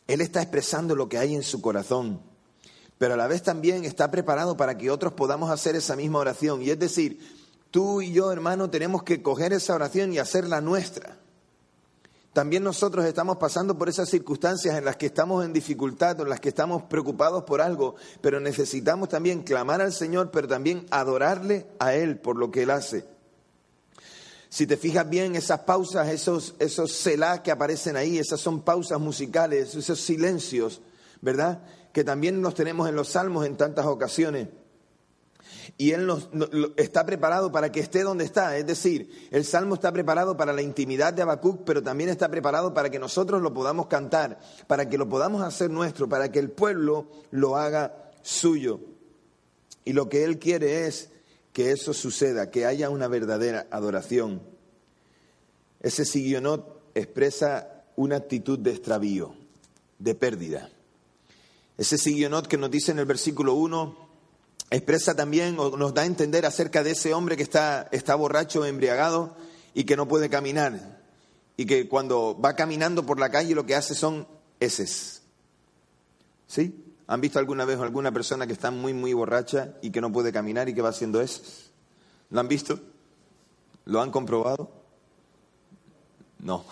Él 0.08 0.22
está 0.22 0.42
expresando 0.42 0.96
lo 0.96 1.10
que 1.10 1.18
hay 1.18 1.36
en 1.36 1.44
su 1.44 1.62
corazón, 1.62 2.22
pero 2.98 3.16
a 3.16 3.18
la 3.18 3.28
vez 3.28 3.44
también 3.44 3.84
está 3.84 4.10
preparado 4.10 4.56
para 4.56 4.78
que 4.78 4.92
otros 4.92 5.12
podamos 5.12 5.50
hacer 5.52 5.76
esa 5.76 5.98
misma 5.98 6.20
oración. 6.20 6.62
Y 6.62 6.70
es 6.70 6.80
decir, 6.80 7.20
tú 7.70 8.02
y 8.02 8.14
yo, 8.14 8.32
hermano, 8.32 8.70
tenemos 8.70 9.04
que 9.04 9.22
coger 9.22 9.52
esa 9.52 9.76
oración 9.76 10.14
y 10.14 10.20
hacerla 10.20 10.62
nuestra. 10.62 11.18
También 12.32 12.64
nosotros 12.64 13.04
estamos 13.06 13.38
pasando 13.38 13.78
por 13.78 13.90
esas 13.90 14.08
circunstancias 14.08 14.78
en 14.78 14.86
las 14.86 14.96
que 14.96 15.08
estamos 15.08 15.44
en 15.44 15.52
dificultad, 15.52 16.22
en 16.22 16.30
las 16.30 16.40
que 16.40 16.50
estamos 16.50 16.84
preocupados 16.84 17.44
por 17.44 17.60
algo, 17.60 17.96
pero 18.22 18.40
necesitamos 18.40 19.10
también 19.10 19.44
clamar 19.44 19.82
al 19.82 19.92
Señor, 19.92 20.32
pero 20.32 20.48
también 20.48 20.86
adorarle 20.92 21.68
a 21.80 21.94
Él 21.94 22.20
por 22.20 22.38
lo 22.38 22.52
que 22.52 22.64
Él 22.64 22.70
hace. 22.70 23.19
Si 24.50 24.66
te 24.66 24.78
fijas 24.78 25.08
bien, 25.08 25.36
esas 25.36 25.60
pausas, 25.60 26.10
esos, 26.10 26.56
esos 26.58 26.92
selah 26.92 27.44
que 27.44 27.52
aparecen 27.52 27.96
ahí, 27.96 28.18
esas 28.18 28.40
son 28.40 28.62
pausas 28.62 29.00
musicales, 29.00 29.76
esos 29.76 30.00
silencios, 30.00 30.82
¿verdad? 31.22 31.62
Que 31.94 32.04
también 32.04 32.42
los 32.42 32.56
tenemos 32.56 32.90
en 32.90 32.96
los 32.96 33.10
salmos 33.10 33.46
en 33.46 33.58
tantas 33.58 33.86
ocasiones. 33.86 34.48
Y 35.78 35.92
Él 35.92 36.10
está 36.78 37.06
preparado 37.06 37.52
para 37.52 37.72
que 37.72 37.80
esté 37.80 38.02
donde 38.04 38.26
está. 38.26 38.58
Es 38.58 38.66
decir, 38.66 39.30
el 39.32 39.46
salmo 39.46 39.76
está 39.76 39.92
preparado 39.92 40.36
para 40.36 40.52
la 40.52 40.62
intimidad 40.62 41.14
de 41.14 41.22
Habacuc, 41.22 41.64
pero 41.64 41.84
también 41.84 42.10
está 42.10 42.28
preparado 42.30 42.74
para 42.74 42.90
que 42.90 43.00
nosotros 43.00 43.42
lo 43.42 43.54
podamos 43.54 43.88
cantar, 43.88 44.40
para 44.68 44.90
que 44.90 44.98
lo 44.98 45.08
podamos 45.08 45.42
hacer 45.44 45.70
nuestro, 45.70 46.10
para 46.10 46.32
que 46.32 46.40
el 46.40 46.50
pueblo 46.50 47.08
lo 47.32 47.56
haga 47.56 48.12
suyo. 48.24 48.80
Y 49.86 49.94
lo 49.94 50.10
que 50.10 50.24
Él 50.24 50.40
quiere 50.40 50.88
es 50.88 51.12
que 51.60 51.74
eso 51.74 51.94
suceda, 51.94 52.52
que 52.52 52.66
haya 52.66 52.90
una 52.90 53.10
verdadera 53.10 53.68
adoración. 53.70 54.42
Ese 55.82 56.06
sigionot 56.06 56.90
expresa 56.96 57.84
una 57.98 58.16
actitud 58.16 58.58
de 58.58 58.72
extravío, 58.72 59.36
de 59.98 60.16
pérdida. 60.16 60.70
Ese 61.78 61.98
sigionot 61.98 62.48
que 62.48 62.56
nos 62.56 62.72
dice 62.72 62.94
en 62.94 63.00
el 63.00 63.06
versículo 63.06 63.56
1 63.56 64.10
expresa 64.70 65.16
también 65.16 65.60
o 65.60 65.76
nos 65.76 65.94
da 65.94 66.04
a 66.04 66.06
entender 66.06 66.46
acerca 66.46 66.82
de 66.82 66.92
ese 66.92 67.14
hombre 67.14 67.36
que 67.36 67.44
está, 67.44 67.90
está 67.92 68.16
borracho, 68.16 68.66
embriagado 68.66 69.36
y 69.74 69.84
que 69.84 69.98
no 69.98 70.08
puede 70.08 70.30
caminar. 70.30 71.02
Y 71.58 71.66
que 71.66 71.90
cuando 71.90 72.40
va 72.40 72.56
caminando 72.56 73.06
por 73.06 73.20
la 73.20 73.32
calle 73.32 73.54
lo 73.54 73.66
que 73.66 73.76
hace 73.76 73.96
son 73.96 74.30
heces. 74.62 75.24
¿Sí? 76.48 76.89
¿Han 77.10 77.22
visto 77.22 77.40
alguna 77.40 77.66
vez 77.66 77.80
alguna 77.80 78.12
persona 78.12 78.46
que 78.46 78.54
está 78.54 78.70
muy, 78.70 78.94
muy 78.94 79.14
borracha 79.14 79.74
y 79.82 79.90
que 79.90 80.00
no 80.00 80.12
puede 80.12 80.32
caminar 80.32 80.70
y 80.70 80.76
que 80.76 80.84
va 80.84 80.90
haciendo 80.90 81.22
eso? 81.22 81.42
¿Lo 82.30 82.40
han 82.40 82.48
visto? 82.48 82.80
¿Lo 83.86 84.00
han 84.00 84.12
comprobado? 84.12 84.70
No. 86.38 86.66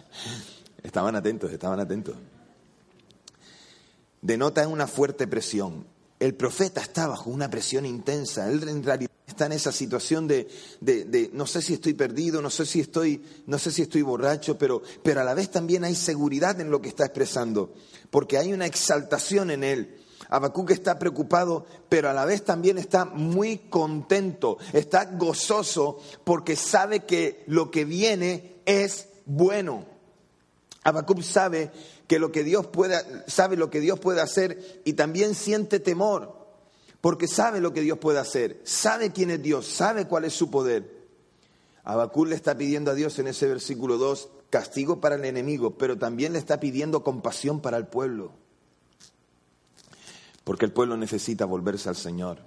estaban 0.82 1.14
atentos, 1.14 1.52
estaban 1.52 1.78
atentos. 1.78 2.16
Denota 4.22 4.66
una 4.66 4.86
fuerte 4.86 5.26
presión. 5.26 5.86
El 6.18 6.34
profeta 6.34 6.80
está 6.80 7.06
bajo 7.06 7.28
una 7.28 7.50
presión 7.50 7.84
intensa. 7.84 8.50
Él 8.50 8.66
en 8.66 8.82
realidad 8.82 9.09
está 9.40 9.46
en 9.46 9.52
esa 9.52 9.72
situación 9.72 10.28
de, 10.28 11.30
no 11.32 11.46
sé 11.46 11.62
si 11.62 11.72
estoy 11.72 11.94
perdido, 11.94 12.42
no 12.42 12.50
sé 12.50 12.66
si 12.66 12.80
estoy, 12.80 13.24
no 13.46 13.58
sé 13.58 13.70
si 13.70 13.80
estoy 13.80 14.02
borracho, 14.02 14.58
pero, 14.58 14.82
pero 15.02 15.22
a 15.22 15.24
la 15.24 15.32
vez 15.32 15.50
también 15.50 15.82
hay 15.82 15.94
seguridad 15.94 16.60
en 16.60 16.70
lo 16.70 16.82
que 16.82 16.90
está 16.90 17.06
expresando 17.06 17.72
porque 18.10 18.36
hay 18.36 18.52
una 18.52 18.66
exaltación 18.66 19.50
en 19.50 19.64
él. 19.64 19.96
Habacuc 20.28 20.70
está 20.72 20.98
preocupado, 20.98 21.64
pero 21.88 22.10
a 22.10 22.12
la 22.12 22.26
vez 22.26 22.44
también 22.44 22.76
está 22.76 23.06
muy 23.06 23.56
contento, 23.70 24.58
está 24.74 25.06
gozoso 25.06 25.98
porque 26.24 26.54
sabe 26.54 27.06
que 27.06 27.42
lo 27.46 27.70
que 27.70 27.86
viene 27.86 28.56
es 28.66 29.08
bueno. 29.24 29.86
Habacuc 30.84 31.22
sabe 31.22 31.70
que 32.06 32.18
lo 32.18 32.30
que 32.30 32.44
Dios 32.44 32.66
puede, 32.66 33.00
sabe 33.26 33.56
lo 33.56 33.70
que 33.70 33.80
Dios 33.80 33.98
puede 33.98 34.20
hacer 34.20 34.82
y 34.84 34.92
también 34.92 35.34
siente 35.34 35.80
temor, 35.80 36.39
porque 37.00 37.28
sabe 37.28 37.60
lo 37.60 37.72
que 37.72 37.80
Dios 37.80 37.98
puede 37.98 38.18
hacer, 38.18 38.60
sabe 38.64 39.12
quién 39.12 39.30
es 39.30 39.42
Dios, 39.42 39.66
sabe 39.66 40.06
cuál 40.06 40.24
es 40.24 40.34
su 40.34 40.50
poder. 40.50 41.00
Habacuc 41.84 42.28
le 42.28 42.36
está 42.36 42.56
pidiendo 42.56 42.90
a 42.90 42.94
Dios 42.94 43.18
en 43.18 43.26
ese 43.26 43.48
versículo 43.48 43.96
2 43.96 44.28
castigo 44.50 45.00
para 45.00 45.14
el 45.14 45.24
enemigo, 45.24 45.78
pero 45.78 45.96
también 45.96 46.32
le 46.32 46.38
está 46.38 46.60
pidiendo 46.60 47.02
compasión 47.02 47.60
para 47.60 47.76
el 47.76 47.86
pueblo. 47.86 48.32
Porque 50.44 50.64
el 50.64 50.72
pueblo 50.72 50.96
necesita 50.96 51.44
volverse 51.44 51.88
al 51.88 51.96
Señor. 51.96 52.38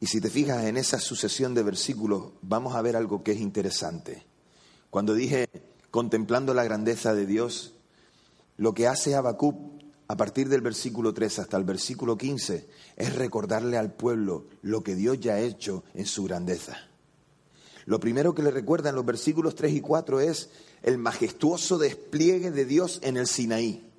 Y 0.00 0.06
si 0.06 0.20
te 0.20 0.30
fijas 0.30 0.64
en 0.64 0.76
esa 0.76 0.98
sucesión 0.98 1.54
de 1.54 1.62
versículos, 1.62 2.32
vamos 2.40 2.74
a 2.74 2.82
ver 2.82 2.96
algo 2.96 3.22
que 3.22 3.32
es 3.32 3.40
interesante. 3.40 4.24
Cuando 4.90 5.14
dije 5.14 5.48
contemplando 5.90 6.54
la 6.54 6.64
grandeza 6.64 7.14
de 7.14 7.26
Dios, 7.26 7.74
lo 8.56 8.72
que 8.74 8.88
hace 8.88 9.14
Habacuc 9.14 9.81
a 10.12 10.14
partir 10.14 10.50
del 10.50 10.60
versículo 10.60 11.14
3 11.14 11.38
hasta 11.38 11.56
el 11.56 11.64
versículo 11.64 12.18
15 12.18 12.68
es 12.96 13.14
recordarle 13.14 13.78
al 13.78 13.94
pueblo 13.94 14.44
lo 14.60 14.82
que 14.82 14.94
Dios 14.94 15.18
ya 15.20 15.36
ha 15.36 15.40
hecho 15.40 15.84
en 15.94 16.04
su 16.04 16.24
grandeza. 16.24 16.76
Lo 17.86 17.98
primero 17.98 18.34
que 18.34 18.42
le 18.42 18.50
recuerdan 18.50 18.94
los 18.94 19.06
versículos 19.06 19.54
3 19.54 19.72
y 19.72 19.80
4 19.80 20.20
es 20.20 20.50
el 20.82 20.98
majestuoso 20.98 21.78
despliegue 21.78 22.50
de 22.50 22.66
Dios 22.66 22.98
en 23.02 23.16
el 23.16 23.26
Sinaí, 23.26 23.90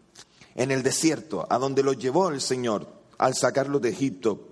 en 0.54 0.70
el 0.70 0.84
desierto, 0.84 1.48
a 1.50 1.58
donde 1.58 1.82
los 1.82 1.98
llevó 1.98 2.30
el 2.30 2.42
Señor 2.42 2.88
al 3.18 3.34
sacarlos 3.34 3.82
de 3.82 3.90
Egipto. 3.90 4.50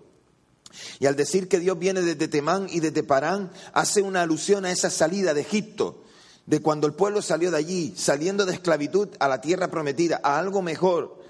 Y 0.99 1.05
al 1.05 1.15
decir 1.15 1.47
que 1.47 1.59
Dios 1.59 1.77
viene 1.77 2.01
desde 2.01 2.27
Temán 2.27 2.69
y 2.71 2.79
desde 2.79 3.03
Parán, 3.03 3.51
hace 3.73 4.01
una 4.01 4.23
alusión 4.23 4.65
a 4.65 4.71
esa 4.71 4.89
salida 4.89 5.35
de 5.35 5.41
Egipto, 5.41 6.05
de 6.47 6.59
cuando 6.59 6.87
el 6.87 6.93
pueblo 6.93 7.21
salió 7.21 7.51
de 7.51 7.57
allí, 7.57 7.93
saliendo 7.95 8.47
de 8.47 8.53
esclavitud 8.53 9.09
a 9.19 9.27
la 9.27 9.41
tierra 9.41 9.69
prometida, 9.69 10.19
a 10.23 10.39
algo 10.39 10.63
mejor. 10.63 11.20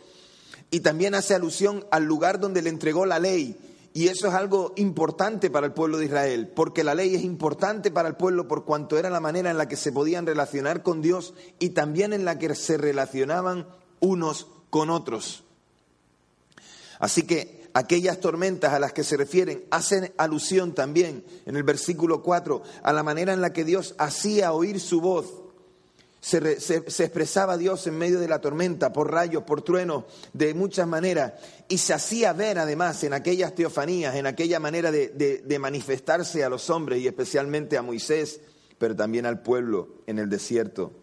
Y 0.71 0.79
también 0.79 1.13
hace 1.13 1.35
alusión 1.35 1.85
al 1.91 2.05
lugar 2.05 2.39
donde 2.39 2.61
le 2.61 2.69
entregó 2.69 3.05
la 3.05 3.19
ley 3.19 3.57
y 3.93 4.07
eso 4.07 4.29
es 4.29 4.33
algo 4.33 4.73
importante 4.77 5.49
para 5.49 5.65
el 5.65 5.73
pueblo 5.73 5.97
de 5.97 6.05
Israel, 6.05 6.47
porque 6.47 6.83
la 6.83 6.95
ley 6.95 7.13
es 7.13 7.23
importante 7.23 7.91
para 7.91 8.07
el 8.07 8.15
pueblo 8.15 8.47
por 8.47 8.63
cuanto 8.63 8.97
era 8.97 9.09
la 9.09 9.19
manera 9.19 9.51
en 9.51 9.57
la 9.57 9.67
que 9.67 9.75
se 9.75 9.91
podían 9.91 10.25
relacionar 10.25 10.81
con 10.81 11.01
Dios 11.01 11.33
y 11.59 11.71
también 11.71 12.13
en 12.13 12.23
la 12.23 12.39
que 12.39 12.55
se 12.55 12.77
relacionaban 12.77 13.67
unos 13.99 14.47
con 14.69 14.89
otros. 14.89 15.43
Así 16.99 17.23
que 17.23 17.69
aquellas 17.73 18.21
tormentas 18.21 18.71
a 18.71 18.79
las 18.79 18.93
que 18.93 19.03
se 19.03 19.17
refieren 19.17 19.65
hacen 19.71 20.13
alusión 20.17 20.73
también 20.73 21.25
en 21.45 21.57
el 21.57 21.63
versículo 21.63 22.23
4 22.23 22.63
a 22.83 22.93
la 22.93 23.03
manera 23.03 23.33
en 23.33 23.41
la 23.41 23.51
que 23.51 23.65
Dios 23.65 23.95
hacía 23.97 24.53
oír 24.53 24.79
su 24.79 25.01
voz 25.01 25.40
se, 26.21 26.77
expresaba 26.77 27.57
Dios 27.57 27.87
en 27.87 27.97
medio 27.97 28.19
de 28.19 28.27
la 28.27 28.39
tormenta, 28.39 28.93
por 28.93 29.11
rayos, 29.11 29.43
por 29.43 29.63
truenos, 29.63 30.05
de 30.33 30.53
muchas 30.53 30.87
maneras, 30.87 31.33
y 31.67 31.79
se 31.79 31.93
hacía 31.93 32.31
ver 32.31 32.59
además 32.59 33.03
en 33.03 33.13
aquellas 33.13 33.55
teofanías, 33.55 34.15
en 34.15 34.27
aquella 34.27 34.59
manera 34.59 34.91
de, 34.91 35.09
de 35.09 35.59
manifestarse 35.59 36.43
a 36.43 36.49
los 36.49 36.69
hombres 36.69 37.01
y 37.01 37.07
especialmente 37.07 37.75
a 37.75 37.81
Moisés, 37.81 38.39
pero 38.77 38.95
también 38.95 39.25
al 39.25 39.41
pueblo 39.41 39.89
en 40.05 40.19
el 40.19 40.29
desierto. 40.29 40.93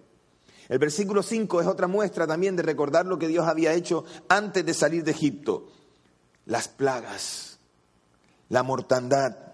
El 0.68 0.78
versículo 0.78 1.22
5 1.22 1.62
es 1.62 1.66
otra 1.66 1.88
muestra 1.88 2.26
también 2.26 2.54
de 2.54 2.62
recordar 2.62 3.06
lo 3.06 3.18
que 3.18 3.28
Dios 3.28 3.48
había 3.48 3.72
hecho 3.72 4.04
antes 4.28 4.64
de 4.64 4.74
salir 4.74 5.02
de 5.02 5.10
Egipto. 5.10 5.72
Las 6.46 6.68
plagas, 6.68 7.58
la 8.50 8.62
mortandad, 8.62 9.47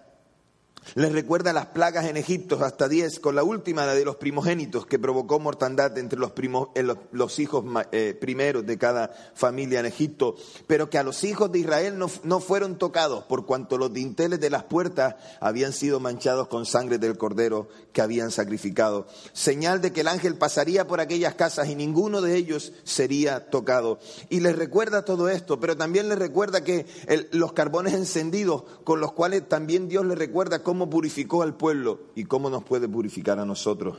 les 0.94 1.12
recuerda 1.12 1.52
las 1.52 1.66
plagas 1.66 2.06
en 2.06 2.16
Egipto 2.16 2.62
hasta 2.62 2.88
diez, 2.88 3.18
con 3.18 3.34
la 3.34 3.42
última 3.42 3.86
la 3.86 3.94
de 3.94 4.04
los 4.04 4.16
primogénitos 4.16 4.86
que 4.86 4.98
provocó 4.98 5.40
mortandad 5.40 5.96
entre 5.98 6.18
los, 6.18 6.32
eh, 6.74 6.94
los, 7.12 7.38
hijos 7.38 7.64
eh, 7.92 8.16
primeros 8.20 8.66
de 8.66 8.78
cada 8.78 9.10
familia 9.34 9.80
en 9.80 9.86
Egipto, 9.86 10.36
pero 10.66 10.90
que 10.90 10.98
a 10.98 11.02
los 11.02 11.24
hijos 11.24 11.50
de 11.50 11.60
Israel 11.60 11.98
no, 11.98 12.40
fueron 12.40 12.78
tocados 12.78 13.24
por 13.24 13.46
cuanto 13.46 13.78
los 13.78 13.92
dinteles 13.92 14.40
de 14.40 14.50
las 14.50 14.64
puertas 14.64 15.16
habían 15.40 15.72
sido 15.72 16.00
manchados 16.00 16.48
con 16.48 16.66
sangre 16.66 16.98
del 16.98 17.16
cordero 17.16 17.68
que 17.92 18.02
habían 18.02 18.30
sacrificado. 18.30 19.06
Señal 19.32 19.80
de 19.80 19.92
que 19.92 20.02
el 20.02 20.08
ángel 20.08 20.36
pasaría 20.36 20.86
por 20.86 21.00
aquellas 21.00 21.34
casas 21.34 21.68
y 21.68 21.74
ninguno 21.74 22.20
de 22.20 22.36
ellos 22.36 22.72
sería 22.84 23.50
tocado. 23.50 23.98
Y 24.28 24.40
les 24.40 24.56
recuerda 24.56 25.04
todo 25.04 25.28
esto, 25.28 25.58
pero 25.58 25.76
también 25.76 26.08
les 26.08 26.18
recuerda 26.18 26.62
que 26.62 26.86
los 27.32 27.52
carbones 27.52 27.94
encendidos 27.94 28.64
con 28.84 29.00
los 29.00 29.12
cuales 29.12 29.48
también 29.48 29.88
Dios 29.88 30.04
les 30.04 30.18
recuerda 30.18 30.62
cómo 30.62 30.73
cómo 30.74 30.90
purificó 30.90 31.42
al 31.42 31.54
pueblo 31.54 32.00
y 32.16 32.24
cómo 32.24 32.50
nos 32.50 32.64
puede 32.64 32.88
purificar 32.88 33.38
a 33.38 33.44
nosotros. 33.44 33.98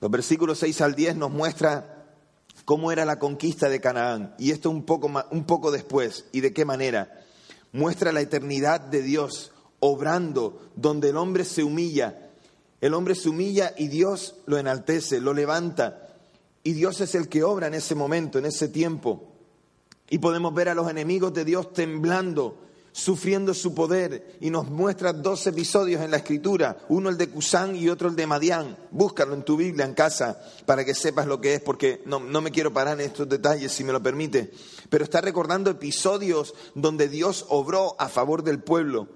Los 0.00 0.10
versículos 0.10 0.58
6 0.60 0.80
al 0.80 0.94
10 0.94 1.16
nos 1.16 1.30
muestra 1.30 2.06
cómo 2.64 2.90
era 2.90 3.04
la 3.04 3.18
conquista 3.18 3.68
de 3.68 3.78
Canaán 3.78 4.34
y 4.38 4.52
esto 4.52 4.70
un 4.70 4.86
poco, 4.86 5.10
un 5.30 5.44
poco 5.44 5.70
después 5.70 6.24
y 6.32 6.40
de 6.40 6.54
qué 6.54 6.64
manera. 6.64 7.26
Muestra 7.72 8.10
la 8.10 8.22
eternidad 8.22 8.80
de 8.80 9.02
Dios 9.02 9.52
obrando 9.80 10.62
donde 10.76 11.10
el 11.10 11.18
hombre 11.18 11.44
se 11.44 11.62
humilla. 11.62 12.30
El 12.80 12.94
hombre 12.94 13.14
se 13.14 13.28
humilla 13.28 13.74
y 13.76 13.88
Dios 13.88 14.36
lo 14.46 14.56
enaltece, 14.56 15.20
lo 15.20 15.34
levanta. 15.34 16.08
Y 16.62 16.72
Dios 16.72 17.02
es 17.02 17.14
el 17.14 17.28
que 17.28 17.44
obra 17.44 17.66
en 17.66 17.74
ese 17.74 17.94
momento, 17.94 18.38
en 18.38 18.46
ese 18.46 18.68
tiempo. 18.68 19.30
Y 20.08 20.20
podemos 20.20 20.54
ver 20.54 20.70
a 20.70 20.74
los 20.74 20.88
enemigos 20.88 21.34
de 21.34 21.44
Dios 21.44 21.74
temblando 21.74 22.63
sufriendo 22.94 23.54
su 23.54 23.74
poder 23.74 24.36
y 24.40 24.50
nos 24.50 24.70
muestra 24.70 25.12
dos 25.12 25.44
episodios 25.48 26.00
en 26.00 26.12
la 26.12 26.18
escritura, 26.18 26.78
uno 26.88 27.08
el 27.08 27.18
de 27.18 27.28
Cusán 27.28 27.74
y 27.74 27.88
otro 27.88 28.08
el 28.08 28.14
de 28.14 28.28
Madián. 28.28 28.76
Búscalo 28.92 29.34
en 29.34 29.42
tu 29.42 29.56
Biblia 29.56 29.84
en 29.84 29.94
casa 29.94 30.40
para 30.64 30.84
que 30.84 30.94
sepas 30.94 31.26
lo 31.26 31.40
que 31.40 31.54
es, 31.54 31.60
porque 31.60 32.02
no, 32.06 32.20
no 32.20 32.40
me 32.40 32.52
quiero 32.52 32.72
parar 32.72 33.00
en 33.00 33.06
estos 33.06 33.28
detalles, 33.28 33.72
si 33.72 33.82
me 33.82 33.92
lo 33.92 34.00
permite, 34.00 34.52
pero 34.90 35.02
está 35.02 35.20
recordando 35.20 35.70
episodios 35.70 36.54
donde 36.76 37.08
Dios 37.08 37.46
obró 37.48 37.96
a 37.98 38.08
favor 38.08 38.44
del 38.44 38.60
pueblo. 38.60 39.08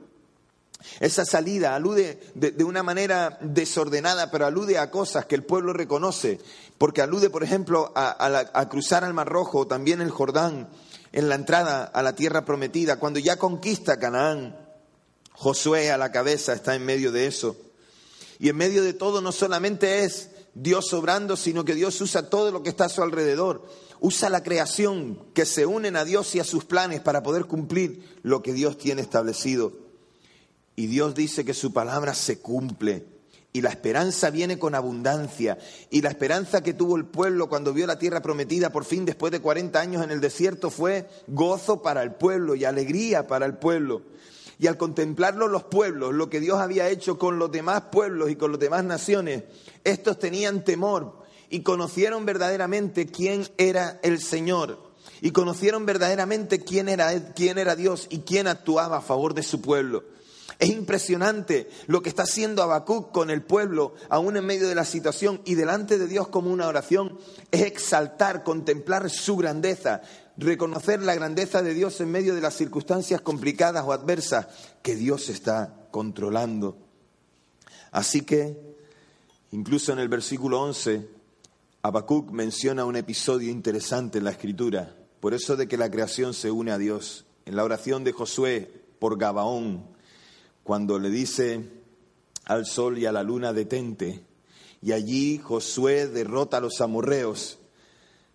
Esa 1.00 1.24
salida 1.24 1.74
alude 1.74 2.20
de, 2.34 2.64
una 2.64 2.82
manera 2.82 3.38
desordenada, 3.40 4.30
pero 4.30 4.46
alude 4.46 4.78
a 4.78 4.90
cosas 4.90 5.26
que 5.26 5.34
el 5.34 5.44
pueblo 5.44 5.72
reconoce, 5.72 6.40
porque 6.78 7.02
alude, 7.02 7.30
por 7.30 7.42
ejemplo, 7.42 7.92
a, 7.94 8.68
cruzar 8.68 9.04
al 9.04 9.14
Mar 9.14 9.28
Rojo, 9.28 9.66
también 9.66 10.00
el 10.00 10.10
Jordán, 10.10 10.68
en 11.12 11.28
la 11.28 11.34
entrada 11.34 11.84
a 11.84 12.02
la 12.02 12.14
tierra 12.14 12.44
prometida, 12.44 12.98
cuando 12.98 13.18
ya 13.18 13.36
conquista 13.36 13.98
Canaán. 13.98 14.56
Josué 15.32 15.92
a 15.92 15.98
la 15.98 16.10
cabeza 16.10 16.52
está 16.52 16.74
en 16.74 16.84
medio 16.84 17.12
de 17.12 17.26
eso. 17.26 17.56
Y 18.40 18.48
en 18.48 18.56
medio 18.56 18.82
de 18.82 18.92
todo 18.92 19.20
no 19.20 19.30
solamente 19.30 20.04
es 20.04 20.30
Dios 20.54 20.92
obrando, 20.92 21.36
sino 21.36 21.64
que 21.64 21.76
Dios 21.76 22.00
usa 22.00 22.28
todo 22.28 22.50
lo 22.50 22.62
que 22.62 22.70
está 22.70 22.86
a 22.86 22.88
su 22.88 23.02
alrededor. 23.02 23.64
Usa 24.00 24.30
la 24.30 24.42
creación 24.42 25.24
que 25.34 25.46
se 25.46 25.66
unen 25.66 25.96
a 25.96 26.04
Dios 26.04 26.34
y 26.34 26.40
a 26.40 26.44
sus 26.44 26.64
planes 26.64 27.00
para 27.00 27.22
poder 27.22 27.44
cumplir 27.44 28.18
lo 28.22 28.42
que 28.42 28.52
Dios 28.52 28.78
tiene 28.78 29.02
establecido. 29.02 29.72
Y 30.74 30.86
Dios 30.86 31.14
dice 31.14 31.44
que 31.44 31.54
su 31.54 31.72
palabra 31.72 32.14
se 32.14 32.40
cumple. 32.40 33.06
Y 33.58 33.60
la 33.60 33.70
esperanza 33.70 34.30
viene 34.30 34.56
con 34.56 34.76
abundancia. 34.76 35.58
Y 35.90 36.00
la 36.00 36.10
esperanza 36.10 36.62
que 36.62 36.74
tuvo 36.74 36.94
el 36.94 37.06
pueblo 37.06 37.48
cuando 37.48 37.72
vio 37.72 37.88
la 37.88 37.98
tierra 37.98 38.22
prometida 38.22 38.70
por 38.70 38.84
fin 38.84 39.04
después 39.04 39.32
de 39.32 39.40
40 39.40 39.80
años 39.80 40.04
en 40.04 40.12
el 40.12 40.20
desierto 40.20 40.70
fue 40.70 41.08
gozo 41.26 41.82
para 41.82 42.04
el 42.04 42.12
pueblo 42.12 42.54
y 42.54 42.64
alegría 42.64 43.26
para 43.26 43.46
el 43.46 43.58
pueblo. 43.58 44.02
Y 44.60 44.68
al 44.68 44.76
contemplarlo 44.76 45.48
los 45.48 45.64
pueblos, 45.64 46.14
lo 46.14 46.30
que 46.30 46.38
Dios 46.38 46.60
había 46.60 46.88
hecho 46.88 47.18
con 47.18 47.40
los 47.40 47.50
demás 47.50 47.82
pueblos 47.90 48.30
y 48.30 48.36
con 48.36 48.52
las 48.52 48.60
demás 48.60 48.84
naciones, 48.84 49.42
estos 49.82 50.20
tenían 50.20 50.62
temor 50.62 51.18
y 51.50 51.64
conocieron 51.64 52.26
verdaderamente 52.26 53.08
quién 53.08 53.48
era 53.56 53.98
el 54.04 54.20
Señor. 54.20 54.78
Y 55.20 55.32
conocieron 55.32 55.84
verdaderamente 55.84 56.62
quién 56.62 56.88
era, 56.88 57.34
quién 57.34 57.58
era 57.58 57.74
Dios 57.74 58.06
y 58.08 58.20
quién 58.20 58.46
actuaba 58.46 58.98
a 58.98 59.02
favor 59.02 59.34
de 59.34 59.42
su 59.42 59.60
pueblo. 59.60 60.04
Es 60.58 60.70
impresionante 60.70 61.68
lo 61.86 62.02
que 62.02 62.08
está 62.08 62.24
haciendo 62.24 62.62
Habacuc 62.62 63.12
con 63.12 63.30
el 63.30 63.42
pueblo, 63.42 63.94
aún 64.08 64.36
en 64.36 64.44
medio 64.44 64.68
de 64.68 64.74
la 64.74 64.84
situación 64.84 65.40
y 65.44 65.54
delante 65.54 65.98
de 65.98 66.08
Dios 66.08 66.28
como 66.28 66.50
una 66.50 66.66
oración. 66.66 67.16
Es 67.52 67.62
exaltar, 67.62 68.42
contemplar 68.42 69.08
su 69.08 69.36
grandeza, 69.36 70.02
reconocer 70.36 71.00
la 71.02 71.14
grandeza 71.14 71.62
de 71.62 71.74
Dios 71.74 72.00
en 72.00 72.10
medio 72.10 72.34
de 72.34 72.40
las 72.40 72.54
circunstancias 72.54 73.20
complicadas 73.20 73.84
o 73.86 73.92
adversas 73.92 74.48
que 74.82 74.96
Dios 74.96 75.28
está 75.28 75.86
controlando. 75.92 76.76
Así 77.92 78.22
que, 78.22 78.58
incluso 79.52 79.92
en 79.92 80.00
el 80.00 80.08
versículo 80.08 80.60
11, 80.62 81.08
Habacuc 81.82 82.32
menciona 82.32 82.84
un 82.84 82.96
episodio 82.96 83.50
interesante 83.52 84.18
en 84.18 84.24
la 84.24 84.32
escritura, 84.32 84.92
por 85.20 85.34
eso 85.34 85.56
de 85.56 85.68
que 85.68 85.78
la 85.78 85.90
creación 85.90 86.34
se 86.34 86.50
une 86.50 86.72
a 86.72 86.78
Dios. 86.78 87.26
En 87.46 87.54
la 87.54 87.62
oración 87.62 88.02
de 88.02 88.12
Josué 88.12 88.70
por 88.98 89.16
Gabaón, 89.16 89.96
cuando 90.68 90.98
le 90.98 91.08
dice 91.08 91.66
al 92.44 92.66
sol 92.66 92.98
y 92.98 93.06
a 93.06 93.12
la 93.12 93.22
luna 93.22 93.54
detente, 93.54 94.22
y 94.82 94.92
allí 94.92 95.38
Josué 95.38 96.08
derrota 96.08 96.58
a 96.58 96.60
los 96.60 96.82
amorreos. 96.82 97.58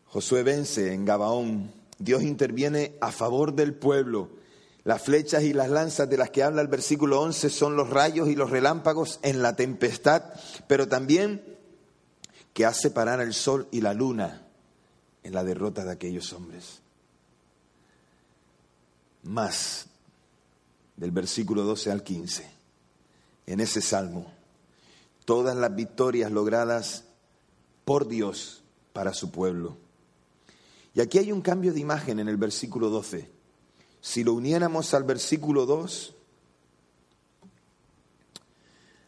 Josué 0.07 0.41
vence 0.41 0.95
en 0.95 1.05
Gabaón 1.05 1.71
Dios 1.99 2.23
interviene 2.23 2.97
a 3.01 3.11
favor 3.11 3.53
del 3.53 3.75
pueblo. 3.75 4.31
Las 4.83 5.03
flechas 5.03 5.43
y 5.43 5.53
las 5.53 5.69
lanzas 5.69 6.09
de 6.09 6.17
las 6.17 6.31
que 6.31 6.41
habla 6.41 6.63
el 6.63 6.69
versículo 6.69 7.21
11 7.21 7.51
son 7.51 7.75
los 7.75 7.91
rayos 7.91 8.27
y 8.27 8.35
los 8.35 8.49
relámpagos 8.49 9.19
en 9.21 9.43
la 9.43 9.55
tempestad, 9.55 10.23
pero 10.67 10.87
también 10.87 11.45
que 12.53 12.65
hace 12.65 12.89
parar 12.89 13.21
el 13.21 13.35
sol 13.35 13.67
y 13.69 13.81
la 13.81 13.93
luna 13.93 14.47
en 15.21 15.35
la 15.35 15.43
derrota 15.43 15.85
de 15.85 15.91
aquellos 15.91 16.33
hombres. 16.33 16.81
Más 19.21 19.92
del 21.03 21.11
versículo 21.11 21.63
12 21.63 21.91
al 21.91 22.01
15, 22.01 22.49
en 23.47 23.59
ese 23.59 23.81
salmo, 23.81 24.31
todas 25.25 25.53
las 25.53 25.75
victorias 25.75 26.31
logradas 26.31 27.03
por 27.83 28.07
Dios 28.07 28.63
para 28.93 29.13
su 29.13 29.29
pueblo. 29.29 29.75
Y 30.93 31.01
aquí 31.01 31.17
hay 31.17 31.33
un 31.33 31.41
cambio 31.41 31.73
de 31.73 31.81
imagen 31.81 32.21
en 32.21 32.29
el 32.29 32.37
versículo 32.37 32.89
12. 32.89 33.29
Si 33.99 34.23
lo 34.23 34.33
uniéramos 34.33 34.93
al 34.93 35.03
versículo 35.03 35.65
2, 35.65 36.15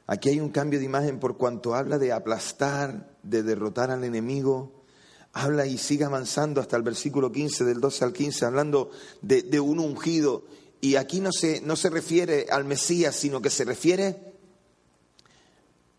aquí 0.07 0.27
hay 0.27 0.41
un 0.41 0.49
cambio 0.49 0.79
de 0.79 0.85
imagen 0.85 1.17
por 1.17 1.37
cuanto 1.37 1.75
habla 1.75 1.97
de 1.97 2.11
aplastar, 2.11 3.15
de 3.23 3.41
derrotar 3.41 3.89
al 3.89 4.03
enemigo. 4.03 4.83
Habla 5.31 5.65
y 5.65 5.77
sigue 5.77 6.03
avanzando 6.03 6.59
hasta 6.59 6.75
el 6.75 6.83
versículo 6.83 7.31
15, 7.31 7.63
del 7.63 7.79
12 7.79 8.03
al 8.03 8.11
15, 8.11 8.45
hablando 8.45 8.91
de, 9.21 9.61
un 9.61 9.79
ungido. 9.79 10.43
Y 10.81 10.95
aquí 10.95 11.19
no 11.19 11.31
se, 11.31 11.61
no 11.61 11.75
se 11.75 11.89
refiere 11.89 12.47
al 12.51 12.65
Mesías, 12.65 13.15
sino 13.15 13.41
que 13.41 13.49
se 13.49 13.65
refiere 13.65 14.33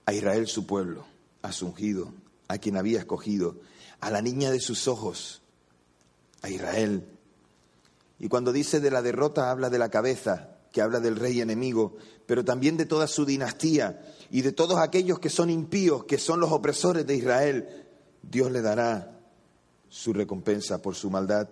a 0.04 0.12
Israel, 0.12 0.46
su 0.46 0.66
pueblo, 0.66 1.04
a 1.42 1.52
su 1.52 1.66
ungido, 1.66 2.12
a 2.48 2.58
quien 2.58 2.76
había 2.76 3.00
escogido, 3.00 3.56
a 4.00 4.10
la 4.10 4.22
niña 4.22 4.50
de 4.50 4.60
sus 4.60 4.86
ojos, 4.86 5.42
a 6.42 6.50
Israel. 6.50 7.04
Y 8.18 8.28
cuando 8.28 8.52
dice 8.52 8.80
de 8.80 8.90
la 8.90 9.02
derrota 9.02 9.50
habla 9.50 9.68
de 9.68 9.78
la 9.78 9.90
cabeza, 9.90 10.56
que 10.72 10.82
habla 10.82 11.00
del 11.00 11.16
rey 11.16 11.40
enemigo, 11.40 11.96
pero 12.26 12.44
también 12.44 12.76
de 12.76 12.86
toda 12.86 13.06
su 13.06 13.24
dinastía 13.24 14.14
y 14.30 14.42
de 14.42 14.52
todos 14.52 14.78
aquellos 14.78 15.18
que 15.18 15.30
son 15.30 15.50
impíos, 15.50 16.04
que 16.04 16.18
son 16.18 16.38
los 16.38 16.52
opresores 16.52 17.06
de 17.06 17.16
Israel. 17.16 17.86
Dios 18.22 18.52
le 18.52 18.60
dará 18.60 19.18
su 19.88 20.12
recompensa 20.12 20.82
por 20.82 20.94
su 20.94 21.10
maldad. 21.10 21.48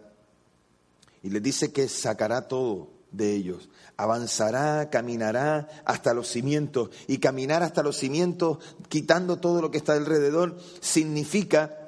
Y 1.23 1.31
le 1.31 1.41
dice 1.41 1.73
que 1.73 1.89
sacará 1.89 2.49
todo 2.49 2.94
de 3.17 3.35
ellos. 3.35 3.69
Avanzará, 3.97 4.91
caminará 4.91 5.69
hasta 5.85 6.15
los 6.15 6.29
cimientos. 6.29 6.91
Y 7.07 7.19
caminar 7.19 7.63
hasta 7.63 7.83
los 7.83 7.97
cimientos, 7.97 8.59
quitando 8.89 9.37
todo 9.39 9.61
lo 9.61 9.71
que 9.71 9.79
está 9.79 9.95
alrededor, 9.95 10.59
significa 10.81 11.79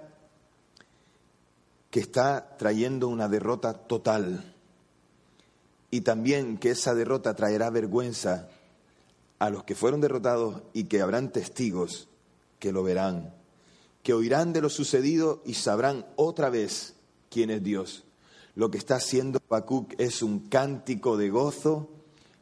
que 1.90 2.00
está 2.00 2.56
trayendo 2.56 3.08
una 3.08 3.28
derrota 3.28 3.74
total 3.74 4.56
y 5.90 6.02
también 6.02 6.58
que 6.58 6.70
esa 6.70 6.94
derrota 6.94 7.34
traerá 7.34 7.70
vergüenza 7.70 8.48
a 9.38 9.50
los 9.50 9.64
que 9.64 9.74
fueron 9.74 10.00
derrotados 10.00 10.62
y 10.72 10.84
que 10.84 11.00
habrán 11.00 11.32
testigos 11.32 12.08
que 12.58 12.72
lo 12.72 12.82
verán, 12.82 13.34
que 14.02 14.12
oirán 14.12 14.52
de 14.52 14.62
lo 14.62 14.68
sucedido 14.68 15.42
y 15.44 15.54
sabrán 15.54 16.06
otra 16.16 16.50
vez 16.50 16.94
quién 17.30 17.50
es 17.50 17.62
Dios. 17.62 18.04
Lo 18.56 18.70
que 18.70 18.78
está 18.78 18.96
haciendo 18.96 19.38
Habacuc 19.48 19.94
es 19.98 20.22
un 20.22 20.40
cántico 20.40 21.16
de 21.16 21.30
gozo 21.30 21.88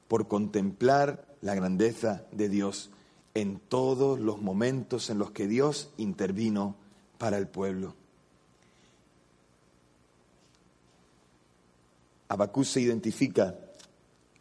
por 0.09 0.29
contemplar 0.29 1.37
la 1.42 1.55
grandeza 1.55 2.24
de 2.33 2.48
Dios 2.48 2.90
en 3.35 3.59
todos 3.59 4.20
los 4.20 4.40
momentos 4.40 5.11
en 5.11 5.18
los 5.18 5.33
que 5.33 5.48
Dios 5.48 5.90
intervino 5.96 6.77
para 7.18 7.37
el 7.37 7.48
pueblo. 7.48 7.96
Abacú 12.29 12.64
se 12.64 12.81
identifica 12.81 13.59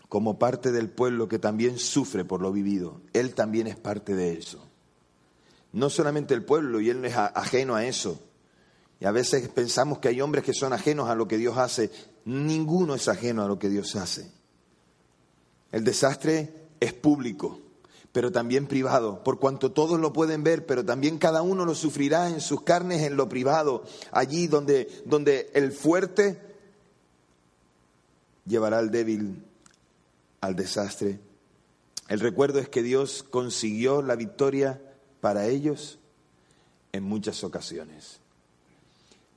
como 0.09 0.37
parte 0.37 0.71
del 0.71 0.89
pueblo 0.89 1.27
que 1.27 1.39
también 1.39 1.79
sufre 1.79 2.23
por 2.23 2.41
lo 2.41 2.51
vivido. 2.51 3.01
Él 3.13 3.33
también 3.33 3.65
es 3.67 3.75
parte 3.75 4.15
de 4.15 4.33
eso. 4.33 4.63
No 5.71 5.89
solamente 5.89 6.35
el 6.35 6.45
pueblo, 6.45 6.79
y 6.81 6.91
él 6.91 7.01
no 7.01 7.07
es 7.07 7.15
ajeno 7.15 7.75
a 7.75 7.85
eso. 7.85 8.19
Y 9.03 9.05
a 9.05 9.11
veces 9.11 9.49
pensamos 9.49 9.99
que 9.99 10.07
hay 10.07 10.21
hombres 10.21 10.45
que 10.45 10.53
son 10.53 10.71
ajenos 10.71 11.09
a 11.09 11.15
lo 11.15 11.27
que 11.27 11.37
Dios 11.37 11.57
hace. 11.57 11.91
Ninguno 12.23 12.95
es 12.95 13.09
ajeno 13.09 13.43
a 13.43 13.49
lo 13.49 13.59
que 13.59 13.67
Dios 13.67 13.97
hace. 13.97 14.31
El 15.73 15.83
desastre 15.83 16.69
es 16.79 16.93
público, 16.93 17.59
pero 18.13 18.31
también 18.31 18.65
privado, 18.65 19.21
por 19.21 19.39
cuanto 19.39 19.73
todos 19.73 19.99
lo 19.99 20.13
pueden 20.13 20.45
ver, 20.45 20.65
pero 20.65 20.85
también 20.85 21.17
cada 21.17 21.41
uno 21.41 21.65
lo 21.65 21.75
sufrirá 21.75 22.29
en 22.29 22.39
sus 22.39 22.61
carnes, 22.61 23.01
en 23.01 23.17
lo 23.17 23.27
privado, 23.27 23.83
allí 24.13 24.47
donde, 24.47 24.87
donde 25.03 25.51
el 25.53 25.73
fuerte 25.73 26.39
llevará 28.45 28.79
al 28.79 28.89
débil 28.89 29.43
al 30.39 30.55
desastre. 30.55 31.19
El 32.07 32.21
recuerdo 32.21 32.59
es 32.59 32.69
que 32.69 32.81
Dios 32.81 33.23
consiguió 33.29 34.01
la 34.01 34.15
victoria 34.15 34.81
para 35.19 35.47
ellos 35.47 35.99
en 36.93 37.03
muchas 37.03 37.43
ocasiones. 37.43 38.22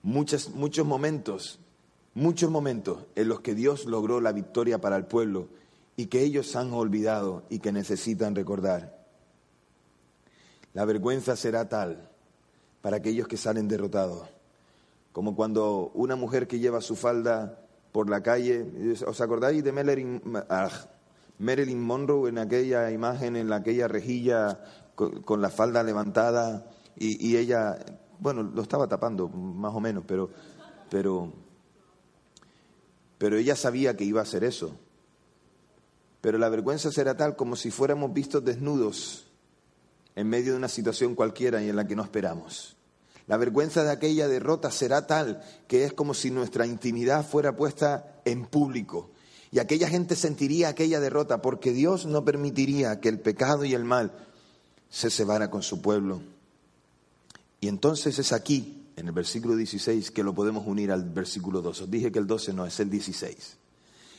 Muchos 0.07 0.87
momentos, 0.87 1.59
muchos 2.15 2.49
momentos 2.49 2.99
en 3.17 3.29
los 3.29 3.41
que 3.41 3.55
Dios 3.55 3.87
logró 3.87 4.21
la 4.21 4.33
victoria 4.33 4.81
para 4.81 4.97
el 4.97 5.05
pueblo 5.05 5.49
y 5.97 6.07
que 6.07 6.23
ellos 6.23 6.55
han 6.55 6.73
olvidado 6.73 7.43
y 7.51 7.59
que 7.59 7.73
necesitan 7.73 8.37
recordar. 8.37 9.05
La 10.75 10.85
vergüenza 10.85 11.35
será 11.35 11.69
tal 11.69 12.09
para 12.83 12.99
aquellos 12.99 13.27
que 13.27 13.37
salen 13.37 13.67
derrotados, 13.67 14.29
como 15.13 15.35
cuando 15.35 15.91
una 15.95 16.15
mujer 16.15 16.47
que 16.47 16.61
lleva 16.61 16.81
su 16.81 16.95
falda 16.95 17.59
por 17.91 18.09
la 18.09 18.23
calle. 18.23 18.95
¿Os 19.07 19.21
acordáis 19.21 19.65
de 19.65 19.73
Marilyn, 19.73 20.23
ah, 20.49 20.71
Monroe 21.39 22.29
en 22.29 22.39
aquella 22.39 22.93
imagen, 22.93 23.35
en 23.35 23.53
aquella 23.53 23.89
rejilla 23.89 24.61
con, 24.95 25.43
la 25.43 25.51
falda 25.51 25.83
levantada 25.83 26.71
y, 26.95 27.37
ella, 27.37 27.79
bueno, 28.19 28.43
lo 28.43 28.63
estaba 28.63 28.87
tapando 28.87 29.29
más 29.29 29.75
o 29.75 29.81
menos, 29.81 30.05
pero, 30.07 30.31
pero, 30.91 31.33
pero 33.19 33.37
ella 33.37 33.57
sabía 33.57 33.97
que 33.97 34.05
iba 34.05 34.21
a 34.21 34.25
hacer 34.25 34.45
eso. 34.45 34.77
pero 36.21 36.39
la 36.39 36.49
vergüenza 36.49 36.91
será 36.91 37.17
tal 37.17 37.37
como 37.37 37.55
si 37.55 37.71
fuéramos 37.71 38.13
vistos 38.13 38.45
desnudos 38.45 39.27
en 40.17 40.29
medio 40.29 40.53
de 40.53 40.59
una 40.59 40.69
situación 40.69 41.15
cualquiera 41.15 41.63
y 41.63 41.69
en 41.69 41.77
la 41.77 41.87
que 41.87 41.95
no 41.95 42.03
esperamos. 42.03 42.77
La 43.27 43.37
vergüenza 43.37 43.85
de 43.85 43.91
aquella 43.91 44.29
derrota 44.29 44.71
será 44.71 45.07
tal 45.07 45.43
que 45.69 45.85
es 45.85 45.93
como 45.93 46.15
si 46.15 46.31
nuestra 46.31 46.67
intimidad 46.67 47.27
fuera 47.27 47.57
puesta 47.57 48.21
en 48.25 48.47
público. 48.47 49.11
Y 49.51 49.59
aquella 49.59 49.89
gente 49.89 50.17
sentiría 50.17 50.69
aquella 50.69 51.01
derrota 51.01 51.43
porque 51.43 51.73
Dios 51.73 52.07
no 52.07 52.25
permitiría 52.25 53.01
que 53.01 53.09
el 53.09 53.21
pecado 53.21 53.65
y 53.65 53.75
el 53.75 53.85
mal 53.85 54.13
se 54.91 55.11
cebara 55.11 55.51
con 55.51 55.63
su 55.63 55.81
pueblo. 55.81 56.21
Y 57.61 57.69
entonces 57.69 58.19
es 58.19 58.33
aquí, 58.33 58.87
en 58.97 59.07
el 59.07 59.13
versículo 59.13 59.57
16, 59.57 60.11
que 60.11 60.23
lo 60.23 60.35
podemos 60.35 60.67
unir 60.67 60.93
al 60.93 61.05
versículo 61.05 61.63
2. 61.63 61.83
Os 61.83 61.91
dije 61.91 62.13
que 62.13 62.19
el 62.19 62.27
12 62.27 62.53
no, 62.53 62.67
es 62.67 62.79
el 62.81 62.91
16. 62.91 63.57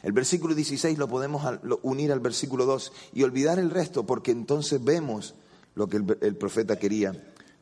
El 0.03 0.11
versículo 0.11 0.53
16 0.53 0.97
lo 0.97 1.07
podemos 1.07 1.43
unir 1.81 2.11
al 2.11 2.19
versículo 2.19 2.65
2 2.65 2.91
y 3.13 3.23
olvidar 3.23 3.59
el 3.59 3.71
resto 3.71 4.05
porque 4.05 4.31
entonces 4.31 4.83
vemos 4.83 5.33
lo 5.75 5.87
que 5.87 5.97
el, 5.97 6.35
profeta 6.35 6.77
quería, 6.77 7.13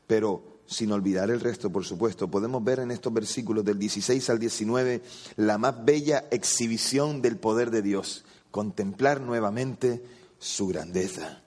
pero 0.07 0.59
sin 0.67 0.91
olvidar 0.91 1.29
el 1.29 1.39
resto, 1.39 1.69
por 1.69 1.85
supuesto, 1.85 2.29
podemos 2.29 2.63
ver 2.63 2.79
en 2.79 2.91
estos 2.91 3.13
versículos 3.13 3.63
del 3.63 3.77
16 3.77 4.29
al 4.29 4.39
19 4.39 5.01
la 5.37 5.57
más 5.57 5.83
bella 5.83 6.25
exhibición 6.31 7.21
del 7.21 7.37
poder 7.37 7.71
de 7.71 7.81
Dios, 7.81 8.25
contemplar 8.51 9.21
nuevamente 9.21 10.03
su 10.39 10.67
grandeza. 10.67 11.41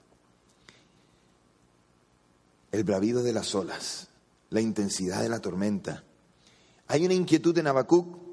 El 2.71 2.83
bravido 2.83 3.23
de 3.23 3.33
las 3.33 3.55
olas, 3.55 4.09
la 4.49 4.61
intensidad 4.61 5.21
de 5.21 5.29
la 5.29 5.39
tormenta. 5.39 6.03
Hay 6.87 7.05
una 7.05 7.13
inquietud 7.13 7.57
en 7.57 7.67
Habacuc 7.67 8.29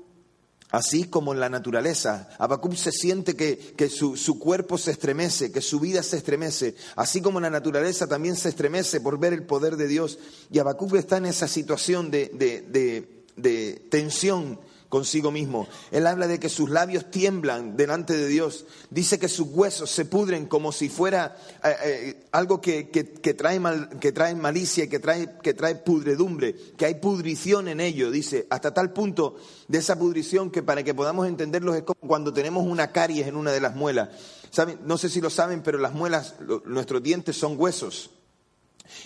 Así 0.70 1.04
como 1.04 1.32
en 1.32 1.38
la 1.38 1.48
naturaleza, 1.48 2.28
Habacuc 2.38 2.74
se 2.74 2.90
siente 2.90 3.36
que, 3.36 3.88
su, 3.88 4.16
su, 4.16 4.38
cuerpo 4.38 4.78
se 4.78 4.90
estremece, 4.90 5.52
que 5.52 5.60
su 5.60 5.78
vida 5.78 6.02
se 6.02 6.16
estremece. 6.16 6.74
Así 6.96 7.20
como 7.20 7.40
la 7.40 7.50
naturaleza 7.50 8.08
también 8.08 8.34
se 8.34 8.48
estremece 8.48 9.00
por 9.00 9.18
ver 9.18 9.32
el 9.32 9.44
poder 9.44 9.76
de 9.76 9.86
Dios. 9.86 10.18
Y 10.50 10.58
Habacuc 10.58 10.94
está 10.96 11.18
en 11.18 11.26
esa 11.26 11.46
situación 11.46 12.10
de, 12.10 12.30
de, 12.34 13.24
de 13.36 13.72
tensión 13.90 14.58
consigo 14.88 15.30
mismo. 15.30 15.66
Él 15.90 16.06
habla 16.06 16.26
de 16.26 16.38
que 16.38 16.48
sus 16.48 16.70
labios 16.70 17.10
tiemblan 17.10 17.76
delante 17.76 18.16
de 18.16 18.28
Dios. 18.28 18.66
Dice 18.90 19.18
que 19.18 19.28
sus 19.28 19.48
huesos 19.50 19.90
se 19.90 20.04
pudren 20.04 20.46
como 20.46 20.72
si 20.72 20.88
fuera 20.88 21.36
eh, 21.64 21.76
eh, 21.84 22.24
algo 22.32 22.60
que, 22.60 22.84
trae 23.36 23.60
mal, 23.60 23.98
que, 24.00 24.12
trae 24.12 24.34
malicia 24.34 24.88
que 24.88 24.98
trae, 24.98 25.38
que 25.42 25.54
trae 25.54 25.76
pudredumbre, 25.76 26.54
que 26.76 26.86
hay 26.86 26.94
pudrición 26.96 27.68
en 27.68 27.80
ello. 27.80 28.10
Dice, 28.10 28.46
hasta 28.50 28.72
tal 28.72 28.92
punto 28.92 29.36
de 29.68 29.78
esa 29.78 29.98
pudrición 29.98 30.50
que 30.50 30.62
para 30.62 30.82
que 30.82 30.94
podamos 30.94 31.26
entenderlo 31.26 31.74
es 31.74 31.82
como 31.82 32.00
cuando 32.00 32.32
tenemos 32.32 32.64
una 32.64 32.92
caries 32.92 33.26
en 33.26 33.36
una 33.36 33.52
de 33.52 33.60
las 33.60 33.74
muelas. 33.74 34.10
No 34.84 34.96
sé 34.96 35.08
si 35.08 35.20
lo 35.20 35.30
saben, 35.30 35.62
pero 35.62 35.78
las 35.78 35.92
muelas, 35.92 36.34
nuestros 36.64 37.02
dientes 37.02 37.36
son 37.36 37.56
huesos. 37.58 38.10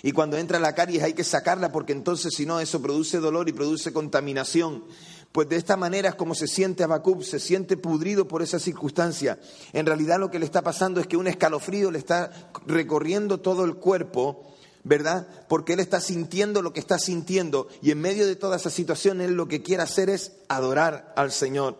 Y 0.02 0.12
cuando 0.12 0.36
entra 0.36 0.58
la 0.58 0.74
caries 0.74 1.02
hay 1.02 1.14
que 1.14 1.24
sacarla 1.24 1.72
porque 1.72 1.92
entonces 1.92 2.34
si 2.34 2.46
no 2.46 2.60
eso 2.60 2.82
produce 2.82 3.18
dolor 3.18 3.48
y 3.48 3.52
produce 3.52 3.92
contaminación. 3.92 4.84
Pues 5.32 5.48
de 5.48 5.56
esta 5.56 5.76
manera 5.76 6.08
es 6.08 6.14
como 6.16 6.34
se 6.34 6.48
siente 6.48 6.82
Habacuc, 6.82 7.22
se 7.22 7.38
siente 7.38 7.76
pudrido 7.76 8.26
por 8.26 8.42
esa 8.42 8.58
circunstancia. 8.58 9.38
En 9.72 9.86
realidad 9.86 10.18
lo 10.18 10.30
que 10.30 10.40
le 10.40 10.44
está 10.44 10.62
pasando 10.62 11.00
es 11.00 11.06
que 11.06 11.16
un 11.16 11.28
escalofrío 11.28 11.90
le 11.90 11.98
está 11.98 12.50
recorriendo 12.66 13.38
todo 13.38 13.64
el 13.64 13.76
cuerpo, 13.76 14.42
¿verdad? 14.82 15.28
Porque 15.48 15.74
él 15.74 15.80
está 15.80 16.00
sintiendo 16.00 16.62
lo 16.62 16.72
que 16.72 16.80
está 16.80 16.98
sintiendo 16.98 17.68
y 17.80 17.92
en 17.92 18.00
medio 18.00 18.26
de 18.26 18.34
toda 18.34 18.56
esa 18.56 18.70
situación 18.70 19.20
él 19.20 19.34
lo 19.34 19.46
que 19.46 19.62
quiere 19.62 19.84
hacer 19.84 20.10
es 20.10 20.32
adorar 20.48 21.12
al 21.16 21.30
Señor. 21.30 21.78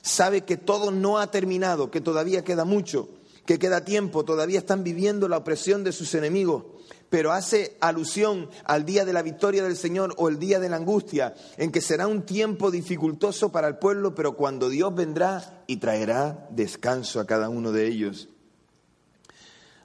Sabe 0.00 0.40
que 0.40 0.56
todo 0.56 0.90
no 0.90 1.18
ha 1.18 1.30
terminado, 1.30 1.90
que 1.90 2.00
todavía 2.00 2.42
queda 2.42 2.64
mucho, 2.64 3.10
que 3.44 3.58
queda 3.58 3.84
tiempo, 3.84 4.24
todavía 4.24 4.58
están 4.58 4.82
viviendo 4.82 5.28
la 5.28 5.36
opresión 5.36 5.84
de 5.84 5.92
sus 5.92 6.14
enemigos 6.14 6.64
pero 7.12 7.32
hace 7.32 7.76
alusión 7.82 8.48
al 8.64 8.86
día 8.86 9.04
de 9.04 9.12
la 9.12 9.20
victoria 9.20 9.62
del 9.62 9.76
Señor 9.76 10.14
o 10.16 10.30
el 10.30 10.38
día 10.38 10.58
de 10.60 10.70
la 10.70 10.76
angustia, 10.76 11.34
en 11.58 11.70
que 11.70 11.82
será 11.82 12.06
un 12.06 12.22
tiempo 12.22 12.70
dificultoso 12.70 13.52
para 13.52 13.68
el 13.68 13.76
pueblo, 13.76 14.14
pero 14.14 14.34
cuando 14.34 14.70
Dios 14.70 14.94
vendrá 14.94 15.62
y 15.66 15.76
traerá 15.76 16.48
descanso 16.48 17.20
a 17.20 17.26
cada 17.26 17.50
uno 17.50 17.70
de 17.70 17.86
ellos. 17.86 18.30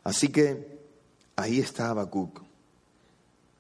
Así 0.06 0.30
que 0.30 0.80
ahí 1.36 1.60
está 1.60 1.90
Habacuc, 1.90 2.44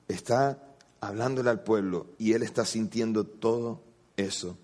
está 0.07 0.63
hablándole 1.01 1.49
al 1.49 1.61
pueblo 1.61 2.07
y 2.17 2.31
él 2.31 2.43
está 2.43 2.63
sintiendo 2.63 3.25
todo 3.25 3.81
eso. 4.15 4.57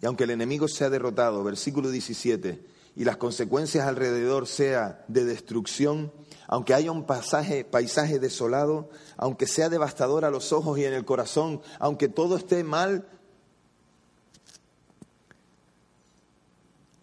Y 0.00 0.06
aunque 0.06 0.24
el 0.24 0.30
enemigo 0.30 0.66
sea 0.66 0.88
derrotado, 0.88 1.44
versículo 1.44 1.90
17, 1.90 2.58
y 2.96 3.04
las 3.04 3.18
consecuencias 3.18 3.86
alrededor 3.86 4.46
sea 4.46 5.04
de 5.08 5.26
destrucción, 5.26 6.10
aunque 6.48 6.72
haya 6.72 6.90
un 6.90 7.04
paisaje 7.04 8.18
desolado, 8.18 8.88
aunque 9.18 9.46
sea 9.46 9.68
devastador 9.68 10.24
a 10.24 10.30
los 10.30 10.52
ojos 10.52 10.78
y 10.78 10.84
en 10.84 10.94
el 10.94 11.04
corazón, 11.04 11.60
aunque 11.78 12.08
todo 12.08 12.36
esté 12.36 12.64
mal, 12.64 13.06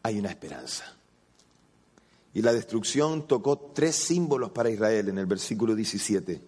hay 0.02 0.18
una 0.20 0.30
esperanza. 0.30 0.84
Y 2.34 2.42
la 2.42 2.54
destrucción 2.54 3.28
tocó 3.28 3.58
tres 3.58 3.96
símbolos 3.96 4.52
para 4.52 4.70
Israel 4.70 5.10
en 5.10 5.20
el 5.20 5.28
versículo 5.28 5.76
17. 5.76 6.42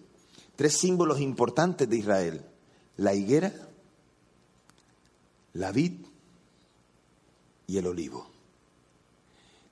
Tres 0.56 0.76
símbolos 0.76 1.20
importantes 1.20 1.88
de 1.88 1.96
Israel. 1.96 2.44
La 2.96 3.14
higuera, 3.14 3.52
la 5.54 5.70
vid 5.70 6.04
y 7.68 7.78
el 7.78 7.86
olivo. 7.86 8.28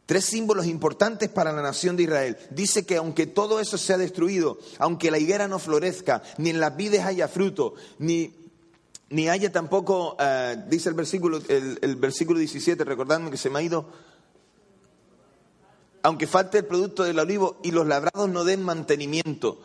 Tres 0.07 0.25
símbolos 0.25 0.67
importantes 0.67 1.29
para 1.29 1.53
la 1.53 1.63
nación 1.63 1.97
de 1.97 2.05
Israel. 2.05 2.39
Dice 2.51 2.87
que 2.87 2.97
aunque 2.97 3.27
todo 3.27 3.59
eso 3.59 3.77
sea 3.77 3.99
destruido, 3.99 4.57
aunque 4.79 5.11
la 5.11 5.19
higuera 5.19 5.49
no 5.49 5.59
florezca, 5.59 6.23
ni 6.39 6.51
en 6.51 6.61
las 6.61 6.77
vides 6.77 7.05
haya 7.05 7.27
fruto, 7.27 7.75
ni, 7.99 8.33
ni 9.11 9.29
haya 9.29 9.51
tampoco, 9.51 10.17
eh, 10.21 10.63
dice 10.69 10.91
el 10.91 10.95
versículo, 10.95 11.41
el, 11.49 11.97
versículo 11.97 12.39
17, 12.39 12.85
recordadme 12.85 13.33
que 13.33 13.37
se 13.37 13.51
me 13.51 13.59
ha 13.59 13.63
ido, 13.63 13.89
aunque 16.05 16.29
falte 16.29 16.59
el 16.59 16.67
producto 16.67 17.03
del 17.03 17.19
olivo 17.19 17.59
y 17.65 17.73
los 17.73 17.85
labrados 17.85 18.29
no 18.29 18.45
den 18.45 18.63
mantenimiento. 18.63 19.61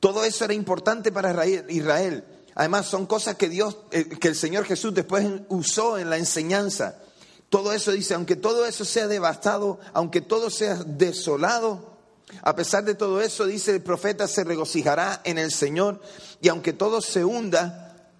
Todo 0.00 0.24
eso 0.24 0.46
era 0.46 0.54
importante 0.54 1.12
para 1.12 1.46
Israel. 1.46 2.24
Además, 2.54 2.86
son 2.86 3.04
cosas 3.04 3.36
que 3.36 3.50
Dios, 3.50 3.76
eh, 3.90 4.08
que 4.08 4.28
el 4.28 4.36
Señor 4.36 4.64
Jesús 4.64 4.94
después 4.94 5.26
usó 5.50 5.98
en 5.98 6.08
la 6.08 6.16
enseñanza. 6.16 7.02
Todo 7.48 7.72
eso 7.72 7.92
dice, 7.92 8.14
aunque 8.14 8.36
todo 8.36 8.66
eso 8.66 8.84
sea 8.84 9.06
devastado, 9.06 9.78
aunque 9.92 10.20
todo 10.20 10.50
sea 10.50 10.74
desolado, 10.84 11.96
a 12.42 12.56
pesar 12.56 12.84
de 12.84 12.94
todo 12.94 13.20
eso, 13.20 13.46
dice 13.46 13.72
el 13.72 13.82
profeta, 13.82 14.26
se 14.26 14.44
regocijará 14.44 15.20
en 15.24 15.38
el 15.38 15.52
Señor. 15.52 16.00
Y 16.40 16.48
aunque 16.48 16.72
todo 16.72 17.00
se 17.00 17.24
hunda, 17.24 18.10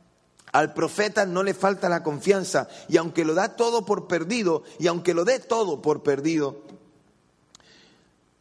al 0.52 0.74
profeta 0.74 1.26
no 1.26 1.42
le 1.42 1.54
falta 1.54 1.88
la 1.88 2.02
confianza. 2.02 2.68
Y 2.88 2.96
aunque 2.98 3.24
lo 3.24 3.34
da 3.34 3.56
todo 3.56 3.84
por 3.84 4.06
perdido, 4.06 4.62
y 4.78 4.86
aunque 4.86 5.14
lo 5.14 5.24
dé 5.24 5.40
todo 5.40 5.82
por 5.82 6.02
perdido, 6.02 6.62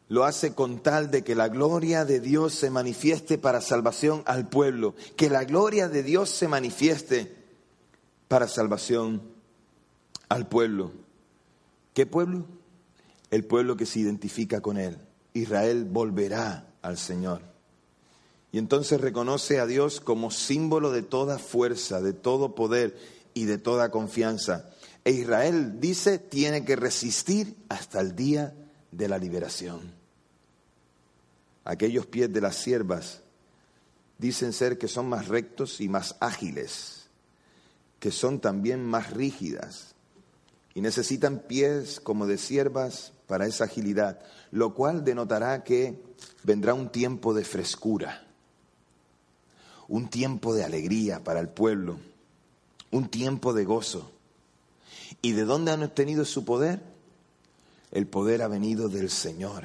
lo 0.08 0.24
hace 0.24 0.54
con 0.54 0.80
tal 0.80 1.10
de 1.10 1.24
que 1.24 1.34
la 1.34 1.48
gloria 1.48 2.04
de 2.04 2.20
Dios 2.20 2.54
se 2.54 2.70
manifieste 2.70 3.38
para 3.38 3.60
salvación 3.60 4.22
al 4.26 4.48
pueblo. 4.48 4.94
Que 5.16 5.28
la 5.28 5.44
gloria 5.44 5.88
de 5.88 6.04
Dios 6.04 6.30
se 6.30 6.46
manifieste 6.46 7.34
para 8.28 8.46
salvación 8.46 9.35
al 10.28 10.48
pueblo. 10.48 10.92
¿Qué 11.94 12.06
pueblo? 12.06 12.46
El 13.30 13.44
pueblo 13.44 13.76
que 13.76 13.86
se 13.86 14.00
identifica 14.00 14.60
con 14.60 14.76
él. 14.78 14.98
Israel 15.34 15.84
volverá 15.84 16.66
al 16.82 16.96
Señor. 16.98 17.42
Y 18.52 18.58
entonces 18.58 19.00
reconoce 19.00 19.60
a 19.60 19.66
Dios 19.66 20.00
como 20.00 20.30
símbolo 20.30 20.90
de 20.90 21.02
toda 21.02 21.38
fuerza, 21.38 22.00
de 22.00 22.12
todo 22.12 22.54
poder 22.54 22.96
y 23.34 23.44
de 23.44 23.58
toda 23.58 23.90
confianza. 23.90 24.70
E 25.04 25.10
Israel 25.10 25.80
dice 25.80 26.18
tiene 26.18 26.64
que 26.64 26.76
resistir 26.76 27.56
hasta 27.68 28.00
el 28.00 28.16
día 28.16 28.54
de 28.92 29.08
la 29.08 29.18
liberación. 29.18 29.92
Aquellos 31.64 32.06
pies 32.06 32.32
de 32.32 32.40
las 32.40 32.56
siervas 32.56 33.22
dicen 34.18 34.52
ser 34.52 34.78
que 34.78 34.88
son 34.88 35.08
más 35.08 35.28
rectos 35.28 35.80
y 35.80 35.88
más 35.88 36.16
ágiles, 36.20 37.08
que 37.98 38.10
son 38.10 38.40
también 38.40 38.84
más 38.84 39.10
rígidas, 39.10 39.95
y 40.76 40.82
necesitan 40.82 41.38
pies 41.38 42.00
como 42.00 42.26
de 42.26 42.36
siervas 42.36 43.14
para 43.26 43.46
esa 43.46 43.64
agilidad, 43.64 44.20
lo 44.50 44.74
cual 44.74 45.04
denotará 45.04 45.64
que 45.64 46.02
vendrá 46.42 46.74
un 46.74 46.90
tiempo 46.90 47.32
de 47.32 47.44
frescura, 47.44 48.26
un 49.88 50.10
tiempo 50.10 50.54
de 50.54 50.64
alegría 50.64 51.24
para 51.24 51.40
el 51.40 51.48
pueblo, 51.48 51.96
un 52.90 53.08
tiempo 53.08 53.54
de 53.54 53.64
gozo. 53.64 54.10
¿Y 55.22 55.32
de 55.32 55.46
dónde 55.46 55.72
han 55.72 55.82
obtenido 55.82 56.26
su 56.26 56.44
poder? 56.44 56.82
El 57.90 58.06
poder 58.06 58.42
ha 58.42 58.48
venido 58.48 58.90
del 58.90 59.08
Señor. 59.08 59.64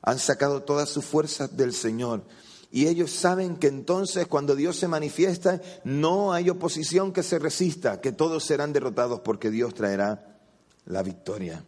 Han 0.00 0.18
sacado 0.18 0.62
todas 0.62 0.88
sus 0.88 1.04
fuerzas 1.04 1.54
del 1.54 1.74
Señor 1.74 2.22
y 2.70 2.86
ellos 2.86 3.10
saben 3.10 3.56
que 3.56 3.68
entonces 3.68 4.26
cuando 4.26 4.54
Dios 4.54 4.76
se 4.76 4.88
manifiesta, 4.88 5.60
no 5.84 6.32
hay 6.32 6.50
oposición 6.50 7.12
que 7.12 7.22
se 7.22 7.38
resista, 7.38 8.00
que 8.00 8.12
todos 8.12 8.44
serán 8.44 8.72
derrotados 8.72 9.20
porque 9.20 9.50
Dios 9.50 9.72
traerá 9.74 10.38
la 10.84 11.02
victoria. 11.02 11.64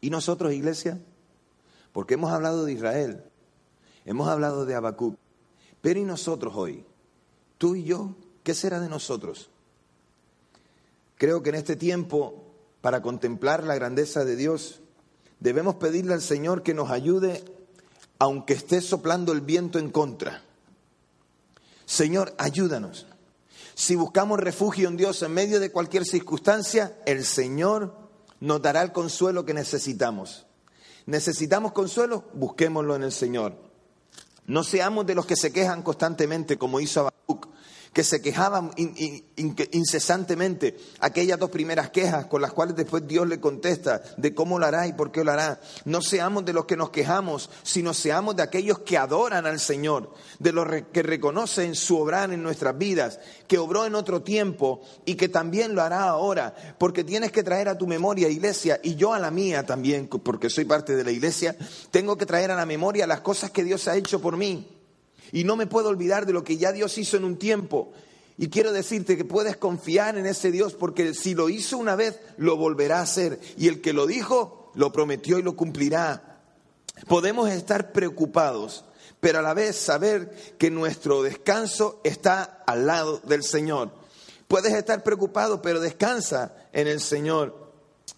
¿Y 0.00 0.08
nosotros, 0.10 0.52
iglesia? 0.52 0.98
Porque 1.92 2.14
hemos 2.14 2.32
hablado 2.32 2.64
de 2.64 2.72
Israel, 2.72 3.22
hemos 4.06 4.28
hablado 4.28 4.64
de 4.64 4.74
Habacuc, 4.74 5.18
pero 5.82 6.00
¿y 6.00 6.04
nosotros 6.04 6.54
hoy? 6.56 6.84
Tú 7.58 7.74
y 7.74 7.84
yo, 7.84 8.14
¿qué 8.42 8.54
será 8.54 8.80
de 8.80 8.88
nosotros? 8.88 9.50
Creo 11.16 11.42
que 11.42 11.50
en 11.50 11.56
este 11.56 11.76
tiempo, 11.76 12.44
para 12.80 13.02
contemplar 13.02 13.64
la 13.64 13.74
grandeza 13.74 14.24
de 14.24 14.36
Dios, 14.36 14.80
debemos 15.40 15.74
pedirle 15.74 16.14
al 16.14 16.22
Señor 16.22 16.62
que 16.62 16.74
nos 16.74 16.90
ayude 16.90 17.44
aunque 18.18 18.54
esté 18.54 18.80
soplando 18.80 19.32
el 19.32 19.40
viento 19.40 19.78
en 19.78 19.90
contra. 19.90 20.42
Señor, 21.86 22.34
ayúdanos. 22.38 23.06
Si 23.74 23.94
buscamos 23.94 24.40
refugio 24.40 24.88
en 24.88 24.96
Dios 24.96 25.22
en 25.22 25.32
medio 25.32 25.60
de 25.60 25.70
cualquier 25.70 26.04
circunstancia, 26.04 26.98
el 27.06 27.24
Señor 27.24 27.96
nos 28.40 28.60
dará 28.60 28.82
el 28.82 28.92
consuelo 28.92 29.44
que 29.44 29.54
necesitamos. 29.54 30.46
¿Necesitamos 31.06 31.72
consuelo? 31.72 32.24
Busquémoslo 32.34 32.96
en 32.96 33.04
el 33.04 33.12
Señor. 33.12 33.56
No 34.46 34.64
seamos 34.64 35.06
de 35.06 35.14
los 35.14 35.26
que 35.26 35.36
se 35.36 35.52
quejan 35.52 35.82
constantemente 35.82 36.58
como 36.58 36.80
hizo 36.80 37.00
Habacuc 37.00 37.48
que 37.92 38.04
se 38.04 38.20
quejaban 38.20 38.70
incesantemente, 39.72 40.76
aquellas 41.00 41.38
dos 41.38 41.50
primeras 41.50 41.90
quejas 41.90 42.26
con 42.26 42.42
las 42.42 42.52
cuales 42.52 42.76
después 42.76 43.06
Dios 43.06 43.28
le 43.28 43.40
contesta 43.40 44.02
de 44.16 44.34
cómo 44.34 44.58
lo 44.58 44.66
hará 44.66 44.86
y 44.86 44.92
por 44.92 45.10
qué 45.10 45.24
lo 45.24 45.32
hará. 45.32 45.60
No 45.84 46.02
seamos 46.02 46.44
de 46.44 46.52
los 46.52 46.66
que 46.66 46.76
nos 46.76 46.90
quejamos, 46.90 47.50
sino 47.62 47.94
seamos 47.94 48.36
de 48.36 48.42
aquellos 48.42 48.80
que 48.80 48.98
adoran 48.98 49.46
al 49.46 49.60
Señor, 49.60 50.12
de 50.38 50.52
los 50.52 50.66
que 50.92 51.02
reconocen 51.02 51.74
su 51.74 51.98
obrar 51.98 52.32
en 52.32 52.42
nuestras 52.42 52.76
vidas, 52.76 53.20
que 53.46 53.58
obró 53.58 53.86
en 53.86 53.94
otro 53.94 54.22
tiempo 54.22 54.82
y 55.04 55.14
que 55.14 55.28
también 55.28 55.74
lo 55.74 55.82
hará 55.82 56.02
ahora, 56.02 56.54
porque 56.78 57.04
tienes 57.04 57.32
que 57.32 57.42
traer 57.42 57.68
a 57.68 57.78
tu 57.78 57.86
memoria, 57.86 58.28
iglesia, 58.28 58.80
y 58.82 58.94
yo 58.94 59.12
a 59.12 59.18
la 59.18 59.30
mía 59.30 59.64
también, 59.64 60.08
porque 60.08 60.50
soy 60.50 60.64
parte 60.64 60.94
de 60.94 61.04
la 61.04 61.10
iglesia, 61.10 61.56
tengo 61.90 62.16
que 62.16 62.26
traer 62.26 62.50
a 62.50 62.56
la 62.56 62.66
memoria 62.66 63.06
las 63.06 63.20
cosas 63.20 63.50
que 63.50 63.64
Dios 63.64 63.88
ha 63.88 63.96
hecho 63.96 64.20
por 64.20 64.36
mí. 64.36 64.77
Y 65.32 65.44
no 65.44 65.56
me 65.56 65.66
puedo 65.66 65.88
olvidar 65.88 66.26
de 66.26 66.32
lo 66.32 66.44
que 66.44 66.56
ya 66.56 66.72
Dios 66.72 66.96
hizo 66.98 67.16
en 67.16 67.24
un 67.24 67.36
tiempo. 67.36 67.92
Y 68.36 68.48
quiero 68.48 68.72
decirte 68.72 69.16
que 69.16 69.24
puedes 69.24 69.56
confiar 69.56 70.16
en 70.16 70.26
ese 70.26 70.52
Dios 70.52 70.74
porque 70.74 71.12
si 71.12 71.34
lo 71.34 71.48
hizo 71.48 71.76
una 71.76 71.96
vez, 71.96 72.20
lo 72.36 72.56
volverá 72.56 73.00
a 73.00 73.02
hacer. 73.02 73.40
Y 73.56 73.66
el 73.68 73.80
que 73.80 73.92
lo 73.92 74.06
dijo, 74.06 74.70
lo 74.74 74.92
prometió 74.92 75.38
y 75.38 75.42
lo 75.42 75.56
cumplirá. 75.56 76.40
Podemos 77.08 77.50
estar 77.50 77.92
preocupados, 77.92 78.84
pero 79.20 79.40
a 79.40 79.42
la 79.42 79.54
vez 79.54 79.76
saber 79.76 80.54
que 80.56 80.70
nuestro 80.70 81.22
descanso 81.22 82.00
está 82.04 82.62
al 82.66 82.86
lado 82.86 83.20
del 83.24 83.42
Señor. 83.42 83.90
Puedes 84.46 84.72
estar 84.72 85.02
preocupado, 85.02 85.60
pero 85.60 85.80
descansa 85.80 86.54
en 86.72 86.86
el 86.86 87.00
Señor. 87.00 87.72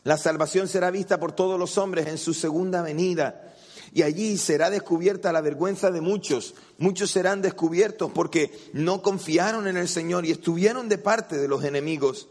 La 0.04 0.16
salvación 0.16 0.68
será 0.68 0.90
vista 0.90 1.18
por 1.18 1.32
todos 1.32 1.58
los 1.58 1.76
hombres 1.78 2.06
en 2.06 2.18
su 2.18 2.34
segunda 2.34 2.82
venida 2.82 3.49
y 3.92 4.02
allí 4.02 4.36
será 4.38 4.70
descubierta 4.70 5.32
la 5.32 5.40
vergüenza 5.40 5.90
de 5.90 6.00
muchos. 6.00 6.54
Muchos 6.78 7.10
serán 7.10 7.42
descubiertos 7.42 8.10
porque 8.12 8.70
no 8.72 9.02
confiaron 9.02 9.66
en 9.66 9.76
el 9.76 9.88
Señor 9.88 10.24
y 10.24 10.30
estuvieron 10.30 10.88
de 10.88 10.98
parte 10.98 11.38
de 11.38 11.48
los 11.48 11.64
enemigos. 11.64 12.28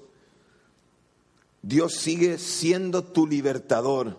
Dios 1.62 1.96
sigue 1.96 2.38
siendo 2.38 3.04
tu 3.04 3.28
libertador. 3.28 4.18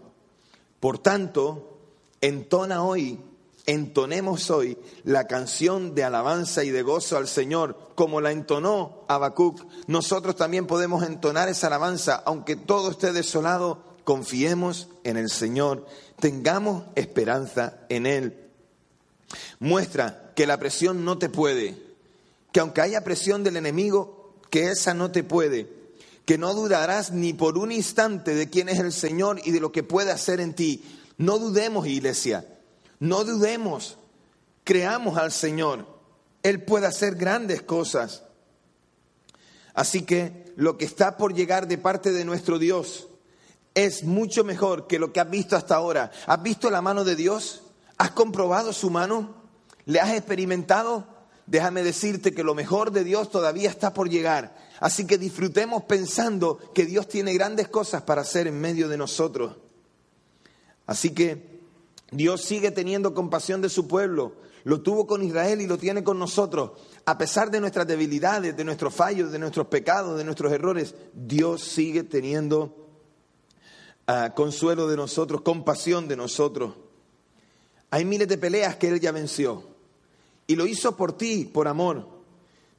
Por 0.79 0.99
tanto, 0.99 1.79
entona 2.21 2.83
hoy, 2.83 3.19
entonemos 3.67 4.51
hoy 4.51 4.77
la 5.05 5.27
canción 5.27 5.95
de 5.95 6.05
alabanza 6.05 6.65
y 6.65 6.71
de 6.71 6.83
gozo 6.83 7.17
al 7.17 7.29
Señor, 7.29 7.77
como 7.95 8.21
la 8.21 8.33
entonó 8.33 9.05
Habacuc. 9.09 9.65
Nosotros 9.87 10.37
también 10.37 10.67
podemos 10.67 11.03
entonar 11.05 11.49
esa 11.49 11.69
alabanza, 11.69 12.23
aunque 12.27 12.57
todo 12.57 12.91
esté 12.91 13.13
desolado, 13.13 13.90
confiemos 14.11 14.89
en 15.05 15.17
el 15.17 15.31
Señor 15.31 15.87
tengamos 16.19 16.83
esperanza 16.97 17.79
en 17.89 18.07
Él. 18.07 18.51
Muestra 19.61 20.33
que 20.35 20.49
la 20.49 20.59
presión 20.59 21.05
no 21.05 21.17
te 21.17 21.29
puede, 21.29 21.81
que 22.51 22.59
aunque 22.59 22.81
haya 22.81 23.05
presión 23.05 23.45
del 23.45 23.57
enemigo, 23.57 24.35
que 24.51 24.73
esa 24.73 24.95
no 24.95 25.13
te 25.13 25.23
puede, 25.23 25.73
que 26.25 26.39
no 26.39 26.55
dudarás 26.55 27.13
ni 27.13 27.35
por 27.35 27.57
un 27.57 27.71
instante 27.71 28.35
de 28.35 28.51
quién 28.51 28.69
es 28.69 28.81
el 28.81 28.93
Señor 28.93 29.41
y 29.45 29.53
de 29.53 29.61
lo 29.61 29.71
que 29.71 29.85
puede 29.85 30.11
hacer 30.11 30.41
en 30.41 30.55
ti. 30.55 30.83
No 31.17 31.39
dudemos, 31.39 31.87
iglesia, 31.87 32.45
no 32.99 33.23
dudemos, 33.23 33.97
creamos 34.65 35.19
al 35.19 35.31
Señor. 35.31 35.87
Él 36.43 36.65
puede 36.65 36.89
hacer 36.89 37.15
grandes 37.15 37.63
cosas. 37.63 38.25
Así 39.73 40.03
que 40.03 40.53
lo 40.57 40.79
que 40.79 40.85
está 40.85 41.17
por 41.17 41.33
llegar 41.33 41.69
de 41.69 41.79
parte 41.79 42.11
de 42.11 42.25
nuestro 42.25 42.59
Dios, 42.59 43.07
es 43.75 44.05
mucho 44.05 44.45
mejor 44.45 44.87
que 44.87 44.99
lo 44.99 45.13
que 45.13 45.21
has 45.21 45.31
visto 45.31 45.57
hasta 45.57 45.77
ahora. 45.77 46.11
¿Has 46.27 46.43
visto 46.43 46.71
la 46.71 46.83
mano 46.83 47.05
de 47.05 47.17
Dios? 47.17 47.63
¿Has 47.99 48.11
comprobado 48.11 48.73
su 48.73 48.91
mano? 48.91 49.35
¿Le 49.87 50.01
has 50.01 50.13
experimentado? 50.15 51.07
Déjame 51.47 51.83
decirte 51.83 52.33
que 52.33 52.45
lo 52.45 52.55
mejor 52.55 52.93
de 52.93 53.05
Dios 53.05 53.31
todavía 53.31 53.69
está 53.69 53.93
por 53.93 54.09
llegar. 54.09 54.57
Así 54.79 55.07
que 55.07 55.19
disfrutemos 55.19 55.85
pensando 55.85 56.59
que 56.75 56.87
Dios 56.87 57.09
tiene 57.09 57.35
grandes 57.35 57.69
cosas 57.69 58.03
para 58.03 58.23
hacer 58.23 58.47
en 58.47 58.61
medio 58.61 58.89
de 58.89 58.97
nosotros. 58.97 59.57
Así 60.87 61.11
que 61.11 61.61
Dios 62.11 62.43
sigue 62.43 62.71
teniendo 62.71 63.15
compasión 63.15 63.61
de 63.61 63.69
su 63.69 63.87
pueblo. 63.87 64.35
Lo 64.65 64.81
tuvo 64.81 65.07
con 65.07 65.23
Israel 65.23 65.61
y 65.61 65.67
lo 65.67 65.79
tiene 65.79 66.05
con 66.05 66.19
nosotros. 66.19 66.73
A 67.05 67.19
pesar 67.19 67.51
de 67.51 67.61
nuestras 67.61 67.87
debilidades, 67.87 68.57
de 68.57 68.65
nuestros 68.65 68.95
fallos, 68.95 69.33
de 69.33 69.39
nuestros 69.39 69.67
pecados, 69.69 70.19
de 70.19 70.25
nuestros 70.25 70.53
errores, 70.53 70.95
Dios 71.15 71.63
sigue 71.63 72.03
teniendo 72.03 72.80
consuelo 74.35 74.89
de 74.89 74.97
nosotros, 74.97 75.43
compasión 75.43 76.09
de 76.09 76.17
nosotros. 76.17 76.75
Hay 77.91 78.05
miles 78.05 78.29
de 78.29 78.39
peleas 78.39 78.77
que 78.77 78.89
Él 78.89 79.01
ya 79.01 79.13
venció. 79.13 79.65
Y 80.47 80.57
lo 80.57 80.67
hizo 80.67 80.97
por 80.97 81.17
ti, 81.17 81.45
por 81.45 81.69
amor. 81.69 82.21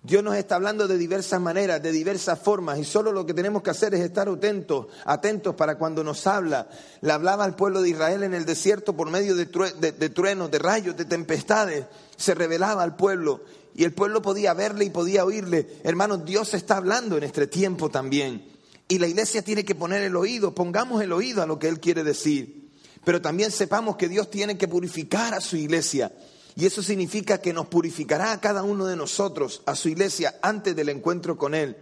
Dios 0.04 0.24
nos 0.24 0.36
está 0.36 0.56
hablando 0.56 0.88
de 0.88 0.98
diversas 0.98 1.40
maneras, 1.40 1.82
de 1.84 1.92
diversas 1.92 2.40
formas, 2.40 2.80
y 2.80 2.84
solo 2.84 3.12
lo 3.12 3.24
que 3.24 3.36
tenemos 3.36 3.62
que 3.62 3.70
hacer 3.70 3.94
es 3.94 4.02
estar 4.02 4.28
atentos, 4.28 4.88
atentos 5.06 5.54
para 5.54 5.78
cuando 5.78 6.04
nos 6.04 6.26
habla. 6.26 6.70
Le 7.02 7.12
hablaba 7.12 7.44
al 7.44 7.56
pueblo 7.56 7.84
de 7.84 7.90
Israel 7.90 8.24
en 8.24 8.34
el 8.34 8.46
desierto 8.46 8.96
por 8.96 9.12
medio 9.12 9.36
de, 9.36 9.46
de 9.46 10.10
truenos, 10.10 10.50
de 10.50 10.58
rayos, 10.58 10.98
de 10.98 11.06
tempestades. 11.06 11.86
Se 12.18 12.34
revelaba 12.34 12.82
al 12.82 12.96
pueblo 12.96 13.42
y 13.76 13.84
el 13.84 13.94
pueblo 13.94 14.24
podía 14.24 14.56
verle 14.56 14.86
y 14.86 14.90
podía 14.90 15.24
oírle. 15.24 15.78
Hermanos, 15.84 16.26
Dios 16.26 16.54
está 16.56 16.78
hablando 16.78 17.18
en 17.18 17.24
este 17.24 17.46
tiempo 17.46 17.90
también. 17.90 18.51
Y 18.92 19.00
la 19.00 19.08
iglesia 19.08 19.42
tiene 19.42 19.64
que 19.64 19.74
poner 19.74 20.04
el 20.04 20.18
oído, 20.18 20.54
pongamos 20.54 21.02
el 21.02 21.14
oído 21.14 21.42
a 21.42 21.46
lo 21.46 21.58
que 21.58 21.70
Él 21.70 21.80
quiere 21.80 22.04
decir. 22.04 22.74
Pero 23.06 23.22
también 23.22 23.50
sepamos 23.50 23.96
que 23.96 24.10
Dios 24.10 24.30
tiene 24.30 24.58
que 24.58 24.68
purificar 24.68 25.34
a 25.34 25.40
su 25.40 25.56
iglesia. 25.56 26.12
Y 26.58 26.66
eso 26.66 26.84
significa 26.84 27.40
que 27.40 27.54
nos 27.54 27.68
purificará 27.68 28.34
a 28.34 28.42
cada 28.42 28.64
uno 28.64 28.86
de 28.86 28.98
nosotros, 28.98 29.62
a 29.66 29.76
su 29.76 29.88
iglesia, 29.88 30.38
antes 30.42 30.76
del 30.76 30.90
encuentro 30.90 31.38
con 31.38 31.56
Él. 31.56 31.78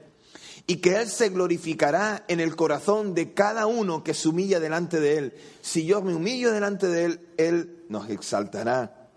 Y 0.68 0.76
que 0.76 0.98
Él 0.98 1.10
se 1.10 1.30
glorificará 1.30 2.26
en 2.28 2.40
el 2.42 2.56
corazón 2.56 3.16
de 3.16 3.34
cada 3.34 3.66
uno 3.66 4.04
que 4.04 4.14
se 4.14 4.30
humilla 4.30 4.60
delante 4.60 5.00
de 5.00 5.18
Él. 5.18 5.34
Si 5.64 5.88
yo 5.88 6.04
me 6.04 6.14
humillo 6.14 6.52
delante 6.52 6.86
de 6.86 7.06
Él, 7.06 7.22
Él 7.38 7.86
nos 7.90 8.08
exaltará. 8.12 9.10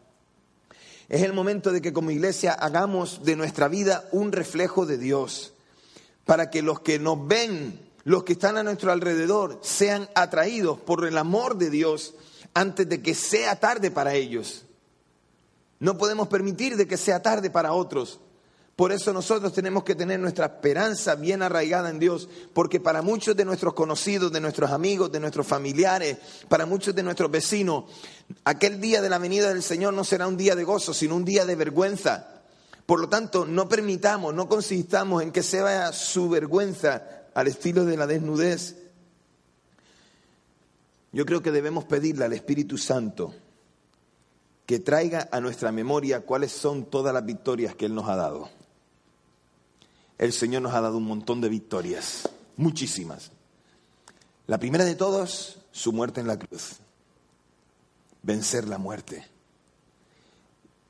Es 1.11 1.21
el 1.21 1.35
momento 1.35 1.71
de 1.73 1.83
que 1.83 1.93
como 1.93 2.11
iglesia 2.11 2.55
hagamos 2.55 3.23
de 3.23 3.37
nuestra 3.37 3.69
vida 3.69 4.09
un 4.13 4.33
reflejo 4.33 4.87
de 4.87 4.97
Dios 4.97 5.53
para 6.25 6.51
que 6.51 6.63
los 6.63 6.81
que 6.81 6.99
nos 6.99 7.27
ven, 7.27 7.81
los 8.05 8.25
que 8.25 8.35
están 8.35 8.57
a 8.57 8.63
nuestro 8.63 8.93
alrededor, 8.93 9.59
sean 9.63 10.09
atraídos 10.15 10.79
por 10.79 11.07
el 11.07 11.19
amor 11.19 11.57
de 11.57 11.71
Dios 11.71 12.15
antes 12.55 12.89
de 12.89 13.03
que 13.03 13.15
sea 13.15 13.59
tarde 13.59 13.91
para 13.91 14.15
ellos. 14.15 14.65
No 15.79 15.99
podemos 15.99 16.29
permitir 16.29 16.77
de 16.77 16.87
que 16.87 16.97
sea 16.97 17.23
tarde 17.23 17.51
para 17.51 17.73
otros. 17.73 18.21
Por 18.77 18.91
eso 18.91 19.13
nosotros 19.13 19.53
tenemos 19.53 19.85
que 19.85 19.95
tener 19.95 20.19
nuestra 20.19 20.47
esperanza 20.47 21.15
bien 21.15 21.43
arraigada 21.43 21.91
en 21.91 21.99
Dios, 21.99 22.29
porque 22.55 22.81
para 22.81 23.03
muchos 23.03 23.37
de 23.37 23.45
nuestros 23.45 23.75
conocidos, 23.75 24.33
de 24.33 24.41
nuestros 24.41 24.71
amigos, 24.71 25.13
de 25.13 25.21
nuestros 25.21 25.47
familiares, 25.47 26.17
para 26.49 26.65
muchos 26.65 26.95
de 26.95 27.03
nuestros 27.03 27.31
vecinos, 27.31 27.85
aquel 28.45 28.81
día 28.81 29.03
de 29.03 29.11
la 29.11 29.19
venida 29.19 29.51
del 29.51 29.63
Señor 29.63 29.93
no 29.93 30.05
será 30.05 30.27
un 30.27 30.39
día 30.39 30.57
de 30.57 30.65
gozo, 30.65 30.95
sino 30.95 31.17
un 31.17 31.25
día 31.25 31.45
de 31.45 31.55
vergüenza. 31.55 32.32
Por 32.93 33.01
lo 33.01 33.09
tanto, 33.09 33.47
no 33.47 33.71
permitamos, 33.71 34.35
no 34.35 34.51
consistamos 34.51 35.23
en 35.23 35.33
que 35.33 35.43
se 35.43 35.63
vaya 35.63 35.95
su 35.95 36.29
vergüenza 36.29 37.23
al 37.33 37.49
estilo 37.49 37.87
de 37.87 37.97
la 37.97 38.07
desnudez. 38.07 38.77
Yo 41.11 41.25
creo 41.25 41.41
que 41.41 41.53
debemos 41.53 41.87
pedirle 41.87 42.27
al 42.27 42.35
Espíritu 42.35 42.77
Santo 42.77 43.35
que 44.67 44.79
traiga 44.79 45.27
a 45.33 45.41
nuestra 45.41 45.73
memoria 45.73 46.21
cuáles 46.21 46.53
son 46.53 46.85
todas 46.85 47.15
las 47.15 47.25
victorias 47.25 47.75
que 47.75 47.87
Él 47.87 47.95
nos 47.95 48.11
ha 48.11 48.17
dado. 48.17 48.51
El 50.19 50.35
Señor 50.35 50.61
nos 50.61 50.75
ha 50.75 50.83
dado 50.83 50.99
un 50.99 51.05
montón 51.05 51.41
de 51.41 51.49
victorias, 51.49 52.29
muchísimas. 52.59 53.31
La 54.47 54.59
primera 54.59 54.85
de 54.85 54.97
todos, 54.97 55.61
su 55.71 55.95
muerte 55.95 56.21
en 56.21 56.27
la 56.27 56.39
cruz, 56.39 56.75
vencer 58.23 58.69
la 58.69 58.77
muerte 58.77 59.27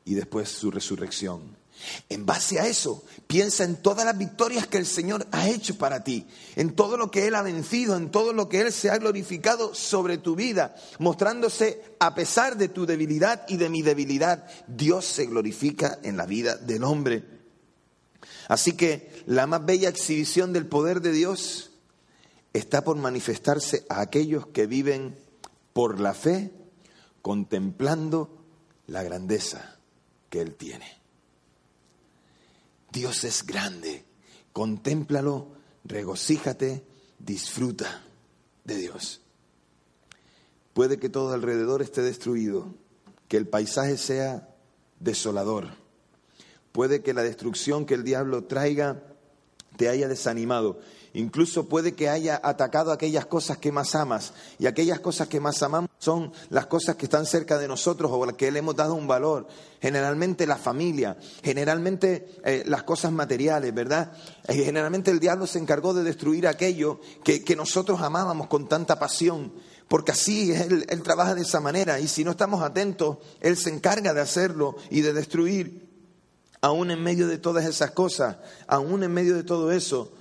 y 0.04 0.14
después 0.14 0.48
su 0.48 0.72
resurrección 0.72 1.61
En 2.08 2.26
base 2.26 2.60
a 2.60 2.66
eso, 2.66 3.04
piensa 3.26 3.64
en 3.64 3.76
todas 3.76 4.04
las 4.04 4.16
victorias 4.16 4.66
que 4.66 4.78
el 4.78 4.86
Señor 4.86 5.26
ha 5.32 5.48
hecho 5.48 5.76
para 5.78 6.04
ti, 6.04 6.26
en 6.56 6.74
todo 6.74 6.96
lo 6.96 7.10
que 7.10 7.26
Él 7.26 7.34
ha 7.34 7.42
vencido, 7.42 7.96
en 7.96 8.10
todo 8.10 8.32
lo 8.32 8.48
que 8.48 8.60
Él 8.60 8.72
se 8.72 8.90
ha 8.90 8.98
glorificado 8.98 9.74
sobre 9.74 10.18
tu 10.18 10.36
vida, 10.36 10.76
mostrándose 10.98 11.82
a 11.98 12.14
pesar 12.14 12.56
de 12.56 12.68
tu 12.68 12.86
debilidad 12.86 13.44
y 13.48 13.56
de 13.56 13.68
mi 13.68 13.82
debilidad, 13.82 14.46
Dios 14.66 15.04
se 15.04 15.26
glorifica 15.26 15.98
en 16.02 16.16
la 16.16 16.26
vida 16.26 16.56
del 16.56 16.84
hombre. 16.84 17.24
Así 18.48 18.72
que 18.72 19.22
la 19.26 19.46
más 19.46 19.64
bella 19.64 19.88
exhibición 19.88 20.52
del 20.52 20.66
poder 20.66 21.00
de 21.00 21.12
Dios 21.12 21.70
está 22.52 22.84
por 22.84 22.96
manifestarse 22.96 23.86
a 23.88 24.00
aquellos 24.00 24.46
que 24.48 24.66
viven 24.66 25.16
por 25.72 26.00
la 26.00 26.14
fe, 26.14 26.52
contemplando 27.22 28.44
la 28.86 29.02
grandeza 29.02 29.78
que 30.28 30.40
Él 30.40 30.54
tiene. 30.54 31.01
Dios 32.92 33.24
es 33.24 33.46
grande, 33.46 34.04
contémplalo, 34.52 35.48
regocíjate, 35.84 36.84
disfruta 37.18 38.04
de 38.64 38.76
Dios. 38.76 39.22
Puede 40.74 40.98
que 40.98 41.08
todo 41.08 41.32
alrededor 41.32 41.80
esté 41.80 42.02
destruido, 42.02 42.74
que 43.28 43.38
el 43.38 43.48
paisaje 43.48 43.96
sea 43.96 44.54
desolador. 45.00 45.68
Puede 46.72 47.02
que 47.02 47.14
la 47.14 47.22
destrucción 47.22 47.86
que 47.86 47.94
el 47.94 48.04
diablo 48.04 48.44
traiga 48.44 49.02
te 49.78 49.88
haya 49.88 50.06
desanimado. 50.06 50.78
Incluso 51.14 51.68
puede 51.68 51.94
que 51.94 52.10
haya 52.10 52.40
atacado 52.42 52.92
aquellas 52.92 53.24
cosas 53.24 53.56
que 53.56 53.72
más 53.72 53.94
amas. 53.94 54.34
Y 54.58 54.66
aquellas 54.66 55.00
cosas 55.00 55.28
que 55.28 55.40
más 55.40 55.62
amamos 55.62 55.90
son 56.02 56.32
las 56.50 56.66
cosas 56.66 56.96
que 56.96 57.06
están 57.06 57.26
cerca 57.26 57.58
de 57.58 57.68
nosotros 57.68 58.10
o 58.12 58.26
las 58.26 58.34
que 58.34 58.50
le 58.50 58.58
hemos 58.58 58.74
dado 58.74 58.94
un 58.94 59.06
valor. 59.06 59.46
Generalmente 59.80 60.48
la 60.48 60.56
familia, 60.56 61.16
generalmente 61.44 62.40
eh, 62.44 62.64
las 62.66 62.82
cosas 62.82 63.12
materiales, 63.12 63.72
¿verdad? 63.72 64.10
Eh, 64.48 64.64
generalmente 64.64 65.12
el 65.12 65.20
diablo 65.20 65.46
se 65.46 65.60
encargó 65.60 65.94
de 65.94 66.02
destruir 66.02 66.48
aquello 66.48 66.98
que, 67.22 67.54
nosotros 67.54 68.00
amábamos 68.00 68.48
con 68.48 68.68
tanta 68.68 68.98
pasión. 68.98 69.52
Porque 69.86 70.10
así 70.10 70.50
él, 70.52 70.84
él 70.88 71.02
trabaja 71.02 71.36
de 71.36 71.42
esa 71.42 71.60
manera. 71.60 72.00
Y 72.00 72.08
si 72.08 72.24
no 72.24 72.32
estamos 72.32 72.62
atentos, 72.62 73.18
Él 73.40 73.56
se 73.56 73.70
encarga 73.70 74.12
de 74.12 74.22
hacerlo 74.22 74.74
y 74.90 75.02
de 75.02 75.12
destruir. 75.12 75.88
Aún 76.62 76.90
en 76.90 77.00
medio 77.00 77.28
de 77.28 77.38
todas 77.38 77.64
esas 77.64 77.92
cosas, 77.92 78.38
aún 78.66 79.04
en 79.04 79.12
medio 79.12 79.36
de 79.36 79.44
todo 79.44 79.70
eso, 79.70 80.12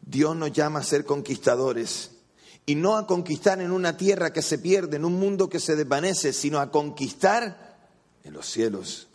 Dios 0.00 0.34
nos 0.34 0.52
llama 0.52 0.80
a 0.80 0.82
ser 0.82 1.04
conquistadores. 1.04 2.10
Y 2.70 2.76
no 2.76 2.96
a 2.96 3.04
conquistar 3.04 3.60
en 3.60 3.72
una 3.72 3.96
tierra 3.96 4.32
que 4.32 4.42
se 4.42 4.56
pierde, 4.56 4.96
en 4.96 5.04
un 5.04 5.18
mundo 5.18 5.48
que 5.48 5.58
se 5.58 5.74
desvanece, 5.74 6.32
sino 6.32 6.60
a 6.60 6.70
conquistar 6.70 7.76
en 8.22 8.32
los 8.32 8.46
cielos. 8.46 9.08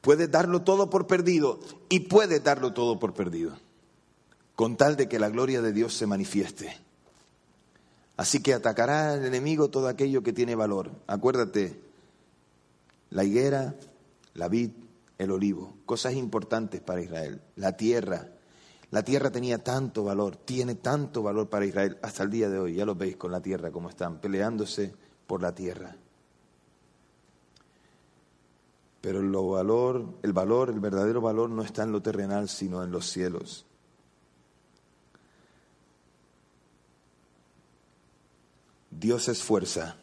Puedes 0.00 0.28
darlo 0.28 0.62
todo 0.62 0.90
por 0.90 1.06
perdido 1.06 1.60
y 1.88 2.00
puedes 2.00 2.42
darlo 2.42 2.72
todo 2.72 2.98
por 2.98 3.14
perdido, 3.14 3.56
con 4.56 4.76
tal 4.76 4.96
de 4.96 5.08
que 5.08 5.20
la 5.20 5.28
gloria 5.28 5.62
de 5.62 5.72
Dios 5.72 5.94
se 5.94 6.08
manifieste. 6.08 6.76
Así 8.16 8.42
que 8.42 8.54
atacará 8.54 9.12
al 9.12 9.24
enemigo 9.24 9.70
todo 9.70 9.86
aquello 9.86 10.24
que 10.24 10.32
tiene 10.32 10.56
valor. 10.56 10.90
Acuérdate, 11.06 11.80
la 13.10 13.22
higuera, 13.22 13.76
la 14.34 14.48
vid, 14.48 14.70
el 15.16 15.30
olivo, 15.30 15.76
cosas 15.86 16.14
importantes 16.14 16.80
para 16.80 17.02
Israel, 17.02 17.40
la 17.54 17.76
tierra, 17.76 18.32
la 18.90 19.04
tierra 19.04 19.30
tenía 19.30 19.62
tanto 19.62 20.02
valor, 20.02 20.36
tiene 20.36 20.74
tanto 20.74 21.22
valor 21.22 21.48
para 21.48 21.64
Israel 21.64 21.98
hasta 22.02 22.24
el 22.24 22.30
día 22.30 22.48
de 22.48 22.58
hoy. 22.58 22.74
Ya 22.74 22.84
lo 22.84 22.96
veis 22.96 23.16
con 23.16 23.30
la 23.30 23.40
tierra 23.40 23.70
como 23.70 23.88
están, 23.88 24.20
peleándose 24.20 24.92
por 25.26 25.42
la 25.42 25.54
tierra. 25.54 25.96
Pero 29.00 29.20
el 29.20 29.30
valor, 29.30 30.18
el 30.22 30.32
valor, 30.32 30.70
el 30.70 30.80
verdadero 30.80 31.20
valor 31.20 31.48
no 31.50 31.62
está 31.62 31.84
en 31.84 31.92
lo 31.92 32.02
terrenal, 32.02 32.48
sino 32.48 32.82
en 32.82 32.90
los 32.90 33.08
cielos. 33.08 33.64
Dios 38.90 39.28
es 39.28 39.42
fuerza 39.42 39.96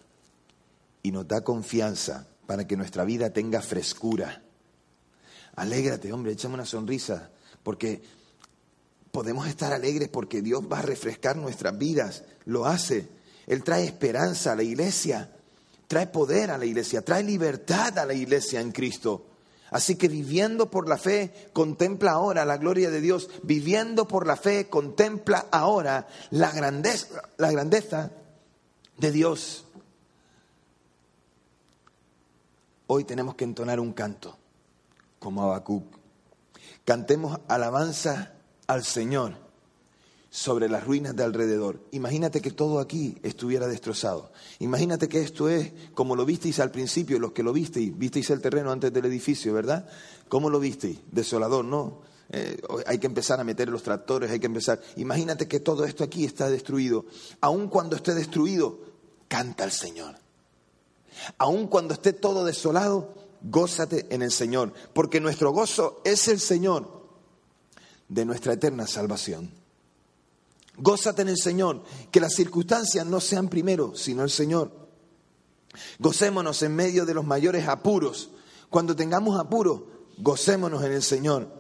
y 1.04 1.12
nos 1.12 1.28
da 1.28 1.44
confianza 1.44 2.26
para 2.48 2.66
que 2.66 2.78
nuestra 2.78 3.04
vida 3.04 3.32
tenga 3.32 3.62
frescura. 3.62 4.42
Alégrate, 5.56 6.12
hombre, 6.14 6.32
échame 6.32 6.56
una 6.56 6.66
sonrisa, 6.66 7.30
porque 7.62 8.02
podemos 9.18 9.48
estar 9.48 9.74
alegres 9.74 10.10
porque 10.10 10.44
Dios 10.44 10.62
va 10.72 10.78
a 10.78 10.84
refrescar 10.84 11.38
nuestras 11.38 11.76
vidas, 11.76 12.24
lo 12.46 12.68
hace. 12.68 13.10
Él 13.48 13.64
trae 13.64 13.84
esperanza 13.84 14.52
a 14.52 14.56
la 14.56 14.62
iglesia, 14.62 15.32
trae 15.88 16.06
poder 16.06 16.52
a 16.52 16.58
la 16.60 16.68
iglesia, 16.68 17.02
trae 17.02 17.24
libertad 17.24 17.98
a 17.98 18.06
la 18.06 18.14
iglesia 18.14 18.62
en 18.62 18.72
Cristo. 18.72 19.26
Así 19.72 19.96
que 19.96 20.08
viviendo 20.08 20.70
por 20.70 20.88
la 20.88 21.00
fe, 21.00 21.50
contempla 21.52 22.12
ahora 22.12 22.46
la 22.46 22.58
gloria 22.58 22.92
de 22.92 23.02
Dios. 23.02 23.28
Viviendo 23.42 24.08
por 24.08 24.28
la 24.28 24.36
fe, 24.36 24.70
contempla 24.70 25.48
ahora 25.50 26.08
la 26.30 26.52
grandeza, 26.52 27.24
la 27.38 27.52
grandeza 27.52 28.12
de 29.00 29.12
Dios. 29.12 29.66
Hoy 32.86 33.04
tenemos 33.04 33.34
que 33.34 33.46
entonar 33.46 33.80
un 33.80 33.94
canto, 33.94 34.38
como 35.18 35.42
Habacuc. 35.42 35.86
Cantemos 36.86 37.40
alabanza 37.48 38.37
al 38.68 38.84
Señor 38.84 39.48
sobre 40.30 40.70
las 40.70 40.84
ruinas 40.84 41.16
de 41.16 41.24
alrededor. 41.24 41.80
Imagínate 41.92 42.42
que 42.42 42.52
todo 42.52 42.80
aquí 42.80 43.18
estuviera 43.24 43.68
destrozado. 43.68 44.32
Imagínate 44.60 45.08
que 45.08 45.22
esto 45.22 45.50
es 45.50 45.72
como 45.94 46.16
lo 46.16 46.26
visteis 46.26 46.60
al 46.60 46.70
principio, 46.70 47.18
los 47.18 47.32
que 47.32 47.44
lo 47.44 47.54
visteis, 47.54 47.98
visteis 47.98 48.30
el 48.30 48.42
terreno 48.42 48.72
antes 48.72 48.92
del 48.94 49.06
edificio, 49.06 49.54
¿verdad? 49.54 49.88
¿Cómo 50.30 50.50
lo 50.50 50.60
visteis? 50.60 51.00
Desolador, 51.12 51.66
¿no? 51.66 52.02
Eh, 52.30 52.62
hay 52.86 52.98
que 52.98 53.08
empezar 53.08 53.40
a 53.40 53.46
meter 53.46 53.70
los 53.70 53.84
tractores, 53.84 54.30
hay 54.30 54.40
que 54.40 54.48
empezar. 54.48 54.82
Imagínate 54.98 55.48
que 55.48 55.62
todo 55.62 55.86
esto 55.86 56.04
aquí 56.04 56.26
está 56.26 56.50
destruido. 56.50 57.06
Aun 57.40 57.70
cuando 57.70 57.96
esté 57.96 58.14
destruido, 58.14 58.80
canta 59.30 59.64
al 59.64 59.72
Señor. 59.72 60.16
Aun 61.38 61.68
cuando 61.68 61.94
esté 61.94 62.12
todo 62.14 62.44
desolado, 62.44 63.16
gózate 63.42 64.08
en 64.10 64.22
el 64.22 64.32
Señor, 64.32 64.74
porque 64.94 65.22
nuestro 65.22 65.52
gozo 65.52 66.02
es 66.04 66.28
el 66.28 66.40
Señor 66.40 66.97
de 68.08 68.26
nuestra 68.26 68.54
eterna 68.54 68.88
salvación. 68.88 69.52
Gózate 70.78 71.24
en 71.24 71.30
el 71.30 71.38
Señor, 71.38 71.84
que 72.12 72.20
las 72.20 72.34
circunstancias 72.34 73.06
no 73.06 73.20
sean 73.20 73.50
primero, 73.50 73.96
sino 73.96 74.24
el 74.24 74.30
Señor. 74.30 74.72
Gocémonos 76.00 76.62
en 76.64 76.76
medio 76.76 77.06
de 77.06 77.14
los 77.14 77.26
mayores 77.26 77.68
apuros. 77.68 78.30
Cuando 78.70 78.96
tengamos 78.96 79.40
apuros, 79.40 79.82
gocémonos 80.18 80.84
en 80.84 80.92
el 80.92 81.04
Señor, 81.04 81.52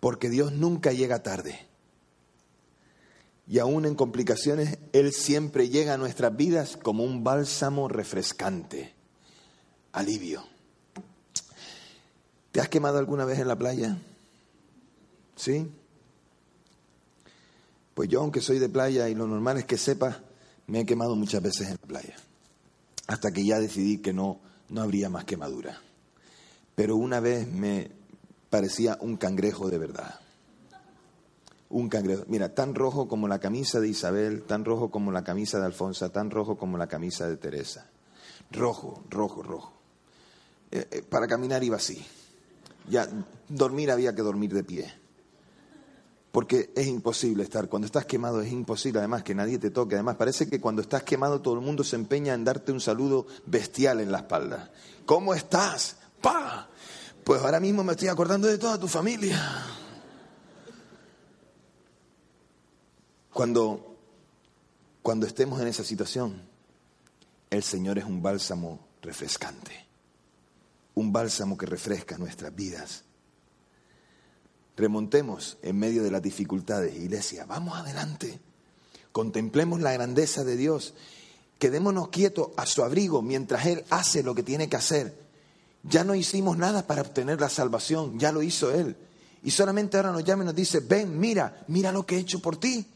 porque 0.00 0.28
Dios 0.28 0.52
nunca 0.52 0.92
llega 0.92 1.22
tarde. 1.22 1.66
Y 3.48 3.60
aún 3.60 3.86
en 3.86 3.94
complicaciones, 3.94 4.78
Él 4.92 5.12
siempre 5.12 5.68
llega 5.68 5.94
a 5.94 5.98
nuestras 5.98 6.36
vidas 6.36 6.76
como 6.76 7.04
un 7.04 7.22
bálsamo 7.22 7.86
refrescante, 7.86 8.92
alivio. 9.92 10.44
¿Te 12.50 12.60
has 12.60 12.68
quemado 12.68 12.98
alguna 12.98 13.24
vez 13.24 13.38
en 13.38 13.46
la 13.46 13.56
playa? 13.56 13.98
¿Sí? 15.36 15.70
Pues 17.94 18.08
yo, 18.08 18.20
aunque 18.20 18.40
soy 18.40 18.58
de 18.58 18.68
playa 18.68 19.08
y 19.08 19.14
lo 19.14 19.26
normal 19.26 19.58
es 19.58 19.66
que 19.66 19.78
sepa, 19.78 20.22
me 20.66 20.80
he 20.80 20.86
quemado 20.86 21.14
muchas 21.14 21.42
veces 21.42 21.68
en 21.68 21.78
la 21.80 21.86
playa. 21.86 22.16
Hasta 23.06 23.30
que 23.30 23.44
ya 23.44 23.60
decidí 23.60 23.98
que 23.98 24.12
no, 24.12 24.40
no 24.70 24.82
habría 24.82 25.08
más 25.08 25.24
quemadura. 25.24 25.80
Pero 26.74 26.96
una 26.96 27.20
vez 27.20 27.46
me 27.50 27.90
parecía 28.50 28.98
un 29.00 29.16
cangrejo 29.16 29.70
de 29.70 29.78
verdad. 29.78 30.20
Un 31.68 31.88
cangrejo. 31.88 32.24
Mira, 32.28 32.54
tan 32.54 32.74
rojo 32.74 33.08
como 33.08 33.28
la 33.28 33.38
camisa 33.38 33.80
de 33.80 33.88
Isabel, 33.88 34.42
tan 34.42 34.64
rojo 34.64 34.90
como 34.90 35.12
la 35.12 35.24
camisa 35.24 35.58
de 35.58 35.66
Alfonso, 35.66 36.10
tan 36.10 36.30
rojo 36.30 36.56
como 36.56 36.76
la 36.76 36.88
camisa 36.88 37.28
de 37.28 37.36
Teresa. 37.36 37.88
Rojo, 38.50 39.04
rojo, 39.08 39.42
rojo. 39.42 39.72
Eh, 40.70 40.86
eh, 40.90 41.02
para 41.02 41.26
caminar 41.26 41.62
iba 41.64 41.76
así. 41.76 42.04
Ya 42.88 43.08
dormir 43.48 43.90
había 43.90 44.14
que 44.14 44.22
dormir 44.22 44.52
de 44.52 44.64
pie 44.64 45.05
porque 46.36 46.70
es 46.76 46.86
imposible 46.86 47.44
estar. 47.44 47.66
Cuando 47.66 47.86
estás 47.86 48.04
quemado 48.04 48.42
es 48.42 48.52
imposible, 48.52 48.98
además, 48.98 49.22
que 49.22 49.34
nadie 49.34 49.58
te 49.58 49.70
toque. 49.70 49.94
Además, 49.94 50.16
parece 50.16 50.50
que 50.50 50.60
cuando 50.60 50.82
estás 50.82 51.02
quemado 51.02 51.40
todo 51.40 51.54
el 51.54 51.62
mundo 51.62 51.82
se 51.82 51.96
empeña 51.96 52.34
en 52.34 52.44
darte 52.44 52.72
un 52.72 52.80
saludo 52.82 53.26
bestial 53.46 54.00
en 54.00 54.12
la 54.12 54.18
espalda. 54.18 54.70
¿Cómo 55.06 55.32
estás? 55.32 55.96
¡Pa! 56.20 56.68
Pues 57.24 57.40
ahora 57.40 57.58
mismo 57.58 57.82
me 57.82 57.92
estoy 57.92 58.08
acordando 58.08 58.48
de 58.48 58.58
toda 58.58 58.78
tu 58.78 58.86
familia. 58.86 59.64
Cuando, 63.32 63.96
cuando 65.00 65.26
estemos 65.26 65.58
en 65.62 65.68
esa 65.68 65.84
situación, 65.84 66.42
el 67.48 67.62
Señor 67.62 67.96
es 67.96 68.04
un 68.04 68.20
bálsamo 68.20 68.78
refrescante, 69.00 69.86
un 70.96 71.10
bálsamo 71.14 71.56
que 71.56 71.64
refresca 71.64 72.18
nuestras 72.18 72.54
vidas 72.54 73.05
Remontemos 74.76 75.56
en 75.62 75.78
medio 75.78 76.02
de 76.02 76.10
las 76.10 76.22
dificultades, 76.22 76.94
iglesia, 76.96 77.46
vamos 77.46 77.78
adelante. 77.78 78.38
Contemplemos 79.10 79.80
la 79.80 79.92
grandeza 79.92 80.44
de 80.44 80.56
Dios. 80.56 80.92
Quedémonos 81.58 82.08
quietos 82.08 82.50
a 82.58 82.66
su 82.66 82.84
abrigo 82.84 83.22
mientras 83.22 83.64
Él 83.64 83.84
hace 83.88 84.22
lo 84.22 84.34
que 84.34 84.42
tiene 84.42 84.68
que 84.68 84.76
hacer. 84.76 85.18
Ya 85.82 86.04
no 86.04 86.14
hicimos 86.14 86.58
nada 86.58 86.86
para 86.86 87.00
obtener 87.00 87.40
la 87.40 87.48
salvación, 87.48 88.18
ya 88.18 88.32
lo 88.32 88.42
hizo 88.42 88.70
Él. 88.70 88.96
Y 89.42 89.52
solamente 89.52 89.96
ahora 89.96 90.12
nos 90.12 90.24
llama 90.24 90.42
y 90.42 90.46
nos 90.46 90.54
dice, 90.54 90.80
ven, 90.80 91.18
mira, 91.18 91.64
mira 91.68 91.92
lo 91.92 92.04
que 92.04 92.16
he 92.16 92.20
hecho 92.20 92.40
por 92.40 92.58
ti. 92.58 92.86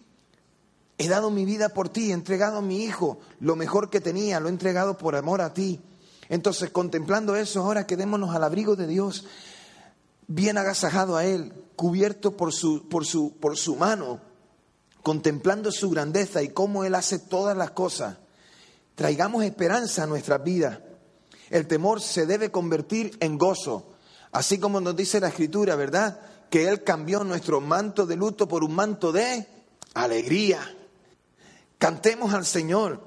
He 0.98 1.08
dado 1.08 1.30
mi 1.30 1.46
vida 1.46 1.70
por 1.70 1.88
ti, 1.88 2.10
he 2.10 2.12
entregado 2.12 2.58
a 2.58 2.62
mi 2.62 2.84
hijo 2.84 3.20
lo 3.38 3.56
mejor 3.56 3.88
que 3.88 4.02
tenía, 4.02 4.38
lo 4.38 4.48
he 4.48 4.52
entregado 4.52 4.98
por 4.98 5.16
amor 5.16 5.40
a 5.40 5.54
ti. 5.54 5.80
Entonces, 6.28 6.70
contemplando 6.70 7.36
eso, 7.36 7.62
ahora 7.62 7.86
quedémonos 7.86 8.34
al 8.34 8.44
abrigo 8.44 8.76
de 8.76 8.86
Dios, 8.86 9.24
bien 10.26 10.58
agasajado 10.58 11.16
a 11.16 11.24
Él, 11.24 11.54
cubierto 11.80 12.36
por 12.36 12.52
su, 12.52 12.86
por 12.90 13.06
su, 13.06 13.38
por 13.38 13.56
su 13.56 13.74
mano, 13.74 14.20
contemplando 15.02 15.72
su 15.72 15.88
grandeza 15.88 16.42
y 16.42 16.50
cómo 16.50 16.84
Él 16.84 16.94
hace 16.94 17.18
todas 17.18 17.56
las 17.56 17.70
cosas. 17.70 18.18
Traigamos 18.94 19.44
esperanza 19.44 20.02
a 20.02 20.06
nuestras 20.06 20.44
vidas. 20.44 20.78
El 21.48 21.66
temor 21.66 22.02
se 22.02 22.26
debe 22.26 22.50
convertir 22.50 23.16
en 23.20 23.38
gozo, 23.38 23.94
así 24.30 24.58
como 24.58 24.82
nos 24.82 24.94
dice 24.94 25.20
la 25.20 25.28
Escritura, 25.28 25.74
¿verdad? 25.74 26.20
Que 26.50 26.68
Él 26.68 26.84
cambió 26.84 27.24
nuestro 27.24 27.62
manto 27.62 28.04
de 28.04 28.16
luto 28.16 28.46
por 28.46 28.62
un 28.62 28.74
manto 28.74 29.10
de 29.10 29.48
alegría. 29.94 30.60
Cantemos 31.78 32.34
al 32.34 32.44
Señor, 32.44 33.02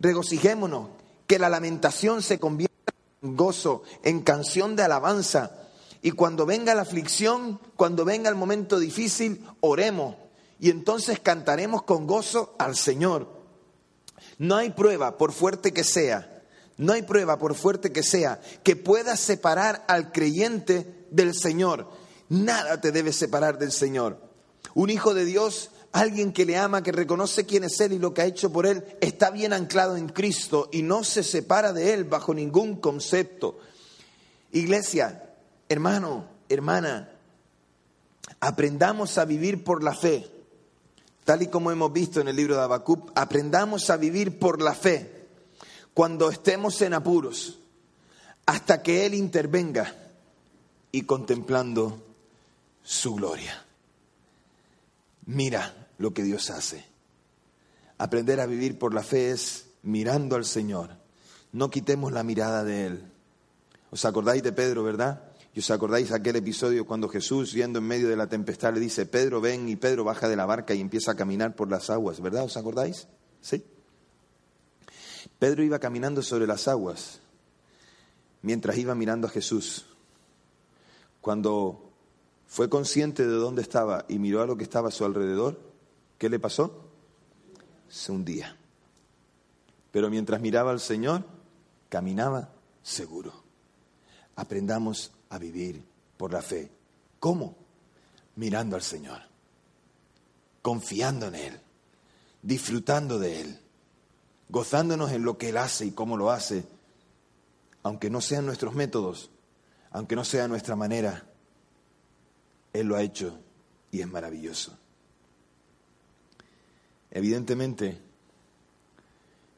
regocijémonos, 0.00 0.88
que 1.28 1.38
la 1.38 1.48
lamentación 1.48 2.22
se 2.22 2.40
convierta 2.40 2.92
en 3.22 3.36
gozo, 3.36 3.84
en 4.02 4.22
canción 4.22 4.74
de 4.74 4.82
alabanza. 4.82 5.59
Y 6.02 6.12
cuando 6.12 6.46
venga 6.46 6.74
la 6.74 6.82
aflicción, 6.82 7.60
cuando 7.76 8.04
venga 8.04 8.28
el 8.30 8.36
momento 8.36 8.78
difícil, 8.78 9.44
oremos. 9.60 10.16
Y 10.58 10.70
entonces 10.70 11.20
cantaremos 11.20 11.82
con 11.82 12.06
gozo 12.06 12.54
al 12.58 12.76
Señor. 12.76 13.28
No 14.38 14.56
hay 14.56 14.70
prueba, 14.70 15.18
por 15.18 15.32
fuerte 15.32 15.72
que 15.72 15.84
sea, 15.84 16.42
no 16.78 16.94
hay 16.94 17.02
prueba, 17.02 17.38
por 17.38 17.54
fuerte 17.54 17.92
que 17.92 18.02
sea, 18.02 18.40
que 18.62 18.74
pueda 18.74 19.14
separar 19.16 19.84
al 19.86 20.12
creyente 20.12 21.06
del 21.10 21.34
Señor. 21.34 21.90
Nada 22.30 22.80
te 22.80 22.90
debe 22.90 23.12
separar 23.12 23.58
del 23.58 23.70
Señor. 23.70 24.18
Un 24.72 24.88
hijo 24.88 25.12
de 25.12 25.26
Dios, 25.26 25.70
alguien 25.92 26.32
que 26.32 26.46
le 26.46 26.56
ama, 26.56 26.82
que 26.82 26.92
reconoce 26.92 27.44
quién 27.44 27.64
es 27.64 27.78
Él 27.80 27.92
y 27.92 27.98
lo 27.98 28.14
que 28.14 28.22
ha 28.22 28.26
hecho 28.26 28.50
por 28.50 28.66
Él, 28.66 28.84
está 29.02 29.30
bien 29.30 29.52
anclado 29.52 29.98
en 29.98 30.08
Cristo 30.08 30.70
y 30.72 30.80
no 30.80 31.04
se 31.04 31.22
separa 31.22 31.74
de 31.74 31.92
Él 31.92 32.04
bajo 32.04 32.32
ningún 32.32 32.76
concepto. 32.76 33.58
Iglesia, 34.52 35.29
hermano, 35.70 36.26
hermana, 36.48 37.08
aprendamos 38.40 39.16
a 39.18 39.24
vivir 39.24 39.62
por 39.64 39.82
la 39.82 39.94
fe. 39.94 40.28
Tal 41.24 41.42
y 41.42 41.46
como 41.46 41.70
hemos 41.70 41.92
visto 41.92 42.20
en 42.20 42.26
el 42.28 42.36
libro 42.36 42.56
de 42.56 42.62
Habacuc, 42.62 43.12
aprendamos 43.14 43.88
a 43.88 43.96
vivir 43.96 44.38
por 44.38 44.60
la 44.60 44.74
fe 44.74 45.28
cuando 45.94 46.28
estemos 46.28 46.82
en 46.82 46.92
apuros, 46.92 47.60
hasta 48.46 48.82
que 48.82 49.06
Él 49.06 49.14
intervenga 49.14 49.94
y 50.90 51.02
contemplando 51.02 52.02
su 52.82 53.14
gloria. 53.14 53.64
Mira 55.26 55.88
lo 55.98 56.12
que 56.12 56.24
Dios 56.24 56.50
hace. 56.50 56.84
Aprender 57.96 58.40
a 58.40 58.46
vivir 58.46 58.76
por 58.76 58.92
la 58.92 59.04
fe 59.04 59.30
es 59.30 59.66
mirando 59.84 60.34
al 60.34 60.44
Señor. 60.44 60.96
No 61.52 61.70
quitemos 61.70 62.10
la 62.10 62.24
mirada 62.24 62.64
de 62.64 62.86
Él. 62.86 63.12
¿Os 63.92 64.04
acordáis 64.04 64.42
de 64.42 64.52
Pedro, 64.52 64.82
verdad? 64.82 65.29
¿Y 65.60 65.62
os 65.62 65.70
acordáis 65.70 66.10
aquel 66.10 66.36
episodio 66.36 66.86
cuando 66.86 67.06
Jesús, 67.06 67.52
yendo 67.52 67.80
en 67.80 67.84
medio 67.84 68.08
de 68.08 68.16
la 68.16 68.30
tempestad, 68.30 68.72
le 68.72 68.80
dice, 68.80 69.04
Pedro, 69.04 69.42
ven, 69.42 69.68
y 69.68 69.76
Pedro 69.76 70.04
baja 70.04 70.26
de 70.26 70.34
la 70.34 70.46
barca 70.46 70.72
y 70.72 70.80
empieza 70.80 71.10
a 71.10 71.16
caminar 71.16 71.54
por 71.54 71.70
las 71.70 71.90
aguas, 71.90 72.18
¿verdad? 72.22 72.44
¿Os 72.44 72.56
acordáis? 72.56 73.08
Sí. 73.42 73.62
Pedro 75.38 75.62
iba 75.62 75.78
caminando 75.78 76.22
sobre 76.22 76.46
las 76.46 76.66
aguas 76.66 77.20
mientras 78.40 78.78
iba 78.78 78.94
mirando 78.94 79.26
a 79.26 79.30
Jesús. 79.30 79.84
Cuando 81.20 81.92
fue 82.46 82.70
consciente 82.70 83.26
de 83.26 83.34
dónde 83.34 83.60
estaba 83.60 84.06
y 84.08 84.18
miró 84.18 84.40
a 84.40 84.46
lo 84.46 84.56
que 84.56 84.64
estaba 84.64 84.88
a 84.88 84.92
su 84.92 85.04
alrededor, 85.04 85.60
¿qué 86.16 86.30
le 86.30 86.38
pasó? 86.38 86.88
Se 87.86 88.10
hundía. 88.10 88.56
Pero 89.92 90.08
mientras 90.08 90.40
miraba 90.40 90.70
al 90.70 90.80
Señor, 90.80 91.22
caminaba 91.90 92.48
seguro. 92.82 93.49
Aprendamos 94.40 95.12
a 95.28 95.38
vivir 95.38 95.84
por 96.16 96.32
la 96.32 96.40
fe. 96.40 96.70
¿Cómo? 97.18 97.56
Mirando 98.36 98.76
al 98.76 98.82
Señor, 98.82 99.20
confiando 100.62 101.26
en 101.26 101.34
Él, 101.34 101.60
disfrutando 102.42 103.18
de 103.18 103.40
Él 103.40 103.60
gozándonos 104.50 105.12
en 105.12 105.22
lo 105.22 105.38
que 105.38 105.50
Él 105.50 105.56
hace 105.56 105.86
y 105.86 105.92
cómo 105.92 106.16
lo 106.16 106.30
hace, 106.30 106.64
aunque 107.82 108.10
no 108.10 108.20
sean 108.20 108.46
nuestros 108.46 108.74
métodos, 108.74 109.30
aunque 109.90 110.16
no 110.16 110.24
sea 110.24 110.48
nuestra 110.48 110.76
manera, 110.76 111.24
Él 112.72 112.88
lo 112.88 112.96
ha 112.96 113.02
hecho 113.02 113.38
y 113.90 114.00
es 114.00 114.08
maravilloso. 114.08 114.76
Evidentemente, 117.12 118.00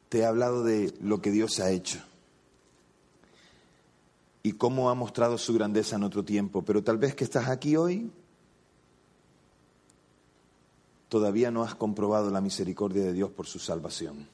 te 0.08 0.18
he 0.18 0.24
hablado 0.26 0.62
de 0.62 0.94
lo 1.00 1.20
que 1.20 1.30
Dios 1.30 1.58
ha 1.60 1.70
hecho 1.70 2.02
y 4.42 4.52
cómo 4.52 4.90
ha 4.90 4.94
mostrado 4.94 5.38
su 5.38 5.54
grandeza 5.54 5.96
en 5.96 6.02
otro 6.02 6.24
tiempo, 6.24 6.62
pero 6.62 6.82
tal 6.82 6.98
vez 6.98 7.14
que 7.14 7.24
estás 7.24 7.48
aquí 7.48 7.76
hoy, 7.76 8.10
todavía 11.08 11.50
no 11.50 11.62
has 11.62 11.74
comprobado 11.74 12.30
la 12.30 12.40
misericordia 12.40 13.04
de 13.04 13.12
Dios 13.12 13.30
por 13.30 13.46
su 13.46 13.58
salvación. 13.58 14.28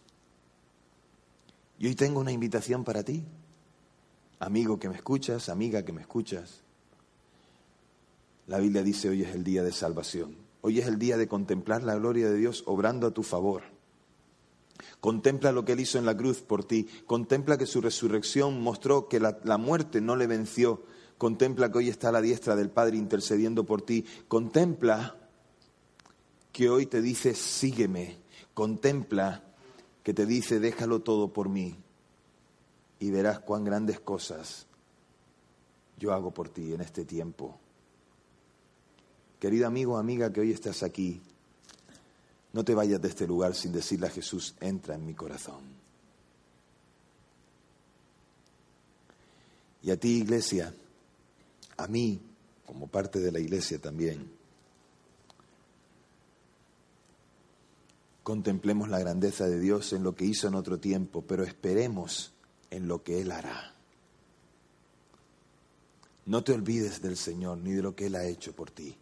Y 1.79 1.87
hoy 1.87 1.95
tengo 1.95 2.21
una 2.21 2.33
invitación 2.33 2.85
para 2.85 3.03
ti, 3.03 3.25
amigo 4.39 4.79
que 4.79 4.89
me 4.89 4.97
escuchas, 4.97 5.49
amiga 5.49 5.85
que 5.85 5.93
me 5.93 6.01
escuchas. 6.01 6.63
La 8.47 8.59
Biblia 8.59 8.83
dice 8.83 9.11
hoy 9.11 9.23
es 9.23 9.35
el 9.35 9.45
día 9.45 9.63
de 9.63 9.73
salvación. 9.73 10.37
Hoy 10.63 10.81
es 10.81 10.87
el 10.87 10.99
día 10.99 11.17
de 11.17 11.29
contemplar 11.29 11.83
la 11.83 11.95
gloria 11.97 12.29
de 12.31 12.37
Dios 12.37 12.65
obrando 12.67 13.07
a 13.07 13.11
tu 13.13 13.23
favor. 13.23 13.63
Contempla 15.01 15.53
lo 15.53 15.65
que 15.65 15.73
Él 15.73 15.81
hizo 15.81 15.99
en 15.99 16.07
la 16.07 16.17
cruz 16.17 16.41
por 16.41 16.65
ti. 16.65 16.89
Contempla 17.07 17.59
que 17.59 17.67
su 17.67 17.81
resurrección 17.81 18.61
mostró 18.63 19.09
que 19.09 19.21
la, 19.21 19.59
muerte 19.59 20.01
no 20.01 20.17
le 20.17 20.27
venció. 20.27 20.83
Contempla 21.19 21.71
que 21.71 21.79
hoy 21.79 21.89
está 21.89 22.11
a 22.11 22.13
la 22.13 22.21
diestra 22.21 22.57
del 22.57 22.71
Padre 22.71 22.97
intercediendo 22.97 23.65
por 23.65 23.83
ti. 23.83 24.05
Contempla 24.29 25.17
que 26.53 26.71
hoy 26.71 26.87
te 26.87 27.03
dice, 27.03 27.35
sígueme. 27.35 28.19
Contempla 28.55 29.45
que 30.03 30.15
te 30.15 30.27
dice, 30.27 30.61
déjalo 30.61 31.01
todo 31.01 31.33
por 31.33 31.49
mí 31.49 31.77
y 33.01 33.11
verás 33.11 33.41
cuán 33.41 33.65
grandes 33.65 34.01
cosas 34.01 34.67
yo 35.99 36.13
hago 36.13 36.33
por 36.33 36.49
ti 36.49 36.73
en 36.73 36.81
este 36.81 37.05
tiempo. 37.05 37.59
Querido 39.39 39.67
amigo, 39.67 39.99
amiga 39.99 40.33
que 40.33 40.41
hoy 40.41 40.53
estás 40.53 40.83
aquí, 40.83 41.21
no 42.53 42.65
te 42.65 42.75
vayas 42.75 43.01
de 43.01 43.09
este 43.09 43.27
lugar 43.27 43.55
sin 43.55 43.73
decirle 43.73 44.07
a 44.07 44.11
Jesús, 44.11 44.55
entra 44.61 44.95
en 44.95 45.07
mi 45.07 45.15
corazón. 45.15 45.63
Y 49.83 49.91
a 49.91 49.97
ti, 49.99 50.19
iglesia, 50.19 50.75
a 51.77 51.87
mí, 51.87 52.21
como 52.67 52.89
parte 52.89 53.21
de 53.21 53.33
la 53.33 53.39
iglesia 53.39 53.79
también, 53.79 54.39
Contemplemos 58.29 58.91
la 58.91 58.99
grandeza 58.99 59.47
de 59.47 59.59
Dios 59.59 59.95
en 59.95 60.03
lo 60.03 60.15
que 60.15 60.27
hizo 60.27 60.49
en 60.49 60.55
otro 60.55 60.79
tiempo, 60.79 61.25
pero 61.27 61.45
esperemos 61.45 62.35
en 62.71 62.87
lo 62.87 63.03
que 63.03 63.23
Él 63.23 63.33
hará. 63.33 63.73
No 66.27 66.45
te 66.45 66.53
olvides 66.53 67.01
del 67.01 67.17
Señor 67.17 67.57
ni 67.57 67.73
de 67.73 67.81
lo 67.81 67.97
que 67.97 68.05
Él 68.09 68.17
ha 68.17 68.27
hecho 68.27 68.55
por 68.55 68.71
ti. 68.71 68.95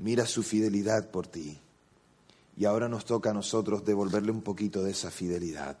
Mira 0.00 0.24
su 0.24 0.42
fidelidad 0.42 1.10
por 1.10 1.26
ti. 1.26 1.60
Y 2.56 2.64
ahora 2.64 2.88
nos 2.88 3.04
toca 3.04 3.30
a 3.30 3.34
nosotros 3.34 3.84
devolverle 3.84 4.32
un 4.32 4.40
poquito 4.40 4.82
de 4.82 4.92
esa 4.92 5.10
fidelidad, 5.10 5.78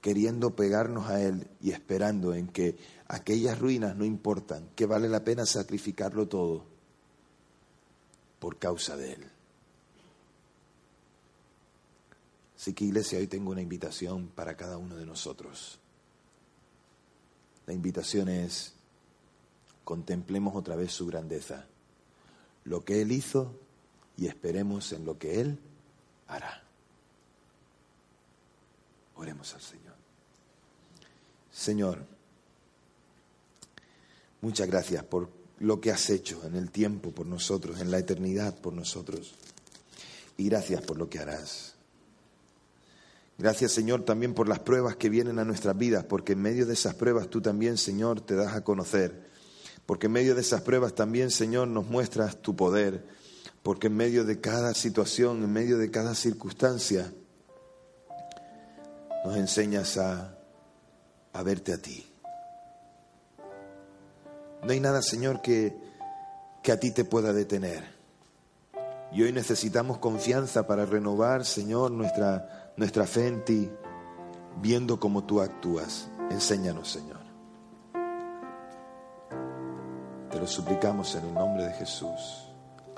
queriendo 0.00 0.54
pegarnos 0.54 1.08
a 1.08 1.20
Él 1.20 1.48
y 1.60 1.72
esperando 1.72 2.32
en 2.32 2.46
que 2.46 2.78
aquellas 3.08 3.58
ruinas 3.58 3.96
no 3.96 4.04
importan, 4.04 4.68
que 4.76 4.86
vale 4.86 5.08
la 5.08 5.24
pena 5.24 5.46
sacrificarlo 5.46 6.28
todo 6.28 6.64
por 8.38 8.56
causa 8.56 8.96
de 8.96 9.14
Él. 9.14 9.30
Así 12.56 12.72
que 12.72 12.84
iglesia, 12.84 13.18
hoy 13.18 13.26
tengo 13.26 13.50
una 13.50 13.62
invitación 13.62 14.28
para 14.28 14.56
cada 14.56 14.78
uno 14.78 14.94
de 14.94 15.06
nosotros. 15.06 15.80
La 17.66 17.74
invitación 17.74 18.28
es, 18.28 18.74
contemplemos 19.82 20.54
otra 20.54 20.76
vez 20.76 20.92
su 20.92 21.06
grandeza, 21.06 21.66
lo 22.70 22.84
que 22.84 23.02
Él 23.02 23.10
hizo 23.10 23.52
y 24.16 24.28
esperemos 24.28 24.92
en 24.92 25.04
lo 25.04 25.18
que 25.18 25.40
Él 25.40 25.58
hará. 26.28 26.62
Oremos 29.16 29.52
al 29.54 29.60
Señor. 29.60 29.94
Señor, 31.52 32.06
muchas 34.40 34.68
gracias 34.68 35.02
por 35.02 35.28
lo 35.58 35.80
que 35.80 35.90
has 35.90 36.08
hecho 36.10 36.46
en 36.46 36.54
el 36.54 36.70
tiempo 36.70 37.10
por 37.10 37.26
nosotros, 37.26 37.80
en 37.80 37.90
la 37.90 37.98
eternidad 37.98 38.56
por 38.60 38.72
nosotros. 38.72 39.34
Y 40.36 40.48
gracias 40.48 40.80
por 40.80 40.96
lo 40.96 41.10
que 41.10 41.18
harás. 41.18 41.74
Gracias, 43.36 43.72
Señor, 43.72 44.04
también 44.04 44.32
por 44.32 44.48
las 44.48 44.60
pruebas 44.60 44.94
que 44.94 45.08
vienen 45.08 45.40
a 45.40 45.44
nuestras 45.44 45.76
vidas, 45.76 46.04
porque 46.04 46.34
en 46.34 46.42
medio 46.42 46.66
de 46.66 46.74
esas 46.74 46.94
pruebas 46.94 47.28
tú 47.28 47.40
también, 47.40 47.78
Señor, 47.78 48.20
te 48.20 48.36
das 48.36 48.54
a 48.54 48.62
conocer. 48.62 49.28
Porque 49.90 50.06
en 50.06 50.12
medio 50.12 50.36
de 50.36 50.42
esas 50.42 50.60
pruebas 50.60 50.94
también, 50.94 51.32
Señor, 51.32 51.66
nos 51.66 51.84
muestras 51.84 52.36
tu 52.36 52.54
poder. 52.54 53.04
Porque 53.64 53.88
en 53.88 53.96
medio 53.96 54.24
de 54.24 54.40
cada 54.40 54.72
situación, 54.72 55.42
en 55.42 55.52
medio 55.52 55.78
de 55.78 55.90
cada 55.90 56.14
circunstancia, 56.14 57.12
nos 59.24 59.36
enseñas 59.36 59.98
a, 59.98 60.38
verte 61.44 61.72
a 61.72 61.82
ti. 61.82 62.08
No 64.62 64.70
hay 64.70 64.78
nada, 64.78 65.02
Señor, 65.02 65.42
que, 65.42 65.76
que 66.62 66.70
a 66.70 66.78
ti 66.78 66.92
te 66.92 67.04
pueda 67.04 67.32
detener. 67.32 67.82
Y 69.10 69.24
hoy 69.24 69.32
necesitamos 69.32 69.98
confianza 69.98 70.68
para 70.68 70.86
renovar, 70.86 71.44
Señor, 71.44 71.90
nuestra, 71.90 72.72
nuestra 72.76 73.08
fe 73.08 73.26
en 73.26 73.44
ti, 73.44 73.68
viendo 74.62 75.00
cómo 75.00 75.24
tú 75.24 75.40
actúas. 75.40 76.08
Enséñanos, 76.30 76.92
Señor. 76.92 77.19
Te 80.30 80.38
lo 80.38 80.46
suplicamos 80.46 81.14
en 81.16 81.26
el 81.26 81.34
nombre 81.34 81.64
de 81.64 81.72
Jesús. 81.72 82.48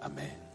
Amén. 0.01 0.52